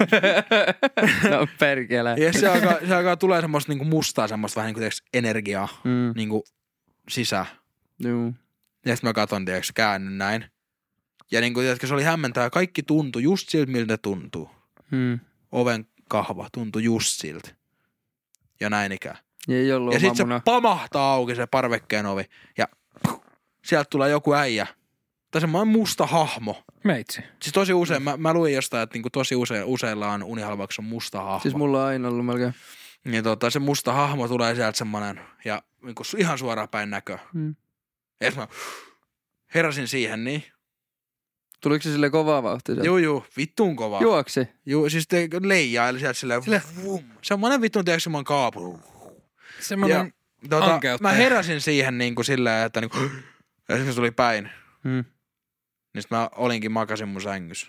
[1.30, 2.14] no perkele.
[2.18, 6.12] Ja se alkaa, se alkaa tulee semmoista niinku mustaa semmoista vähän niinku tiiäks, energiaa Mm.
[6.16, 6.44] niinku
[7.08, 7.46] sisään.
[8.04, 8.34] Juu.
[8.86, 10.44] Ja sitten mä katon, tiiäks, käännyn näin.
[11.30, 12.50] Ja niinku, se oli hämmentävää.
[12.50, 14.50] Kaikki tuntui just siltä, miltä tuntuu.
[14.90, 15.20] Mm.
[15.52, 17.48] Oven kahva tuntui just siltä.
[18.60, 19.18] Ja näin ikään.
[19.48, 22.24] Ei ollut Ja sitten se pamahtaa auki se parvekkeen ovi.
[22.58, 22.68] Ja
[23.64, 24.66] sieltä tulee joku äijä.
[25.30, 26.64] Tai semmoinen musta hahmo.
[26.84, 27.20] Meitsi.
[27.42, 31.22] Siis tosi usein, mä, mä luin jostain, että niinku tosi usein, useilla on unihalvauksessa musta
[31.22, 31.40] hahmo.
[31.40, 32.54] Siis mulla on aina ollut melkein.
[33.04, 37.18] Niin tota, se musta hahmo tulee sieltä semmonen, ja niinku ihan suoraan päin näkö.
[37.34, 37.54] Mm.
[38.20, 38.48] Ja mä
[39.54, 40.44] heräsin siihen, niin.
[41.60, 42.74] Tuliko se sille kovaa vauhtia?
[42.74, 42.86] sieltä?
[42.86, 43.98] Juu, juu, vittuun kova.
[44.00, 44.48] Juoksi.
[44.66, 47.04] Juu, siis te leijaili sieltä silleen, Sille- vum.
[47.22, 48.80] Semmonen vittuun, tiedätkö, semmonen kaapu.
[49.60, 50.12] Semmoinen,
[50.50, 52.98] Tota, mä heräsin siihen niinku silleen, että niinku,
[53.68, 54.50] ja sitten se tuli päin.
[54.84, 55.04] Mm.
[55.94, 57.66] Niin sit mä olinkin makasin mun sängyssä.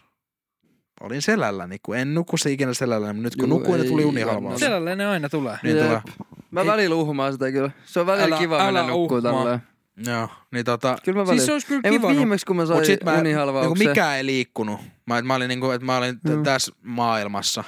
[1.02, 4.02] Olin selälläni, kun en nuku se ikinä selälläni, mutta nyt kun Juu, nukuin, niin tuli
[4.02, 4.42] ei unihalvaus.
[4.44, 4.60] kannata.
[4.60, 5.58] sellainen ne aina tulee.
[5.64, 5.86] Niin Jep.
[5.88, 6.02] tulee.
[6.52, 7.72] Mä välillä uhmaan sitä kyllä.
[7.86, 9.60] Se on välillä Älä- kiva älä mennä nukkuu uhmaa.
[10.06, 11.36] Joo, niin tota, Kyllä mä välillä.
[11.36, 12.00] Siis se olisi kyllä Ei, kiva.
[12.02, 14.80] mutta nu- viimeksi kun mä sain sit mä, niinku mikään ei liikkunut.
[15.06, 17.64] Mä, mä olin niinku, että mä olin t- tässä maailmassa,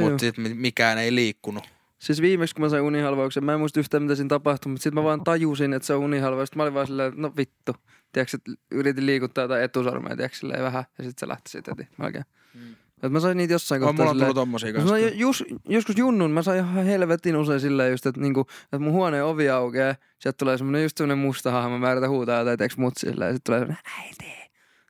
[0.00, 1.64] mutta sit mi- mikään ei liikkunut.
[1.98, 5.02] Siis viimeksi kun mä sain unihalvauksen, mä en muista yhtään mitä siinä tapahtui, mutta sitten
[5.02, 6.46] mä vaan tajusin, että se on unihalvaus.
[6.46, 7.76] Sitten mä olin vaan silleen, että no vittu.
[8.12, 10.84] Tiedätkö, että yritin liikuttaa jotain etusormea, tiedätkö, silleen vähän.
[10.98, 12.24] Ja sitten se lähti siitä heti melkein.
[12.54, 12.74] Mm.
[13.02, 14.98] Et mä sain niitä jossain On, kohtaa mulla on silleen, tullut tommosia Mä kanssa.
[14.98, 19.24] jos, joskus junnun, mä sain ihan helvetin usein silleen just, että, niinku, että mun huoneen
[19.24, 23.06] ovi aukeaa, sieltä tulee semmonen just semmonen musta hahmo, mä yritän huutaa jotain, teeks mutsi
[23.06, 24.42] silleen, ja sit tulee semmonen äiti.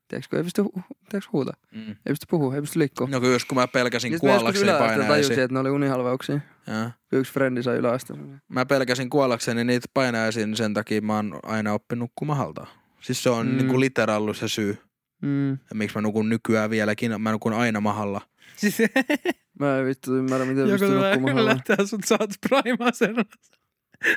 [0.08, 1.80] Tiedätkö, kun ei pysty, hu- tiedätkö huutaa, Mm.
[1.90, 3.08] ei pysty puhua, ei pysty liikkua.
[3.10, 5.40] No kyllä, kun mä pelkäsin Ja kuollakseni yläasteella tajusin, painajaisiin.
[5.40, 6.40] että ne oli unihalvauksia.
[6.66, 6.90] Joo.
[7.12, 8.24] Yksi frendi sai yläasteella.
[8.48, 12.68] Mä pelkäsin kuollakseni niitä painajaisiin, sen takia mä oon aina oppinut nukkumaan haltaan.
[13.00, 13.56] Siis se on mm.
[13.56, 14.78] niinku literallu se syy.
[15.22, 15.50] Mm.
[15.50, 18.20] Ja miksi mä nukun nykyään vieläkin, mä nukun aina mahalla.
[18.56, 18.78] Siis
[19.60, 21.36] Mä en vittu ymmärrä, miten joku pystyy tulee nukkumaan.
[21.36, 21.56] halvalla.
[21.68, 23.56] lähteä sut saat prime-asennossa.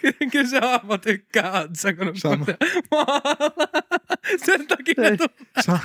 [0.00, 2.36] Kyllä, kyllä se hahmo tykkää Antsa, kun Sama.
[2.36, 2.56] nukkuu
[2.90, 3.82] maalla.
[4.46, 5.16] Sen takia ne Ei.
[5.60, 5.78] Sa-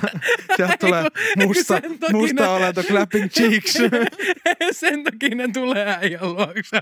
[0.56, 1.04] Sieltä tulee
[1.46, 1.80] musta,
[2.12, 3.78] musta ne- olento clapping cheeks.
[4.80, 6.80] Sen takia ne tulee äijän luokse.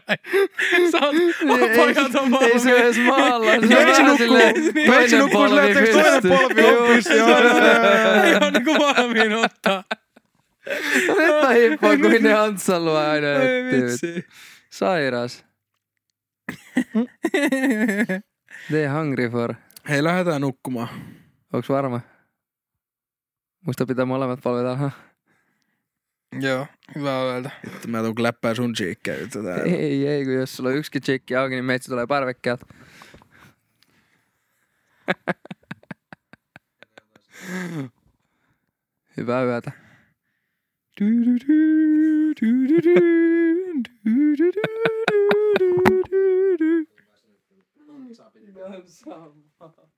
[0.92, 1.14] Sä oot,
[1.48, 3.52] oh, pojat on Ei se edes maalla.
[3.52, 6.30] Se vähän nukkuu- toinen nukkuu polvi silleen, että toinen pystyy.
[6.30, 6.86] polvi on Joo.
[6.86, 7.14] pystyssä.
[7.18, 8.38] Joo, joo, joo, Ei joo.
[8.42, 9.84] ole niinku valmiin ottaa.
[11.06, 13.26] Nyt mä hippaan, kuin ne Antsan luo aina.
[14.70, 15.44] Sairas.
[18.70, 19.54] They hungry for.
[19.88, 20.88] Hei, lähdetään nukkumaan.
[21.52, 22.00] Onks varma?
[23.66, 24.90] Muista pitää molemmat polvet alhaa.
[26.40, 27.50] Joo, hyvä yöltä.
[27.72, 29.64] Vittu, mä tuun läppää sun cheekkejä nyt täällä.
[29.64, 32.66] Ei, ei, kun jos sulla on yksikin tsekki auki, niin meitsi tulee parvekkeelta.
[39.16, 39.72] Hyvää yötä.
[48.66, 49.91] Ihan sama.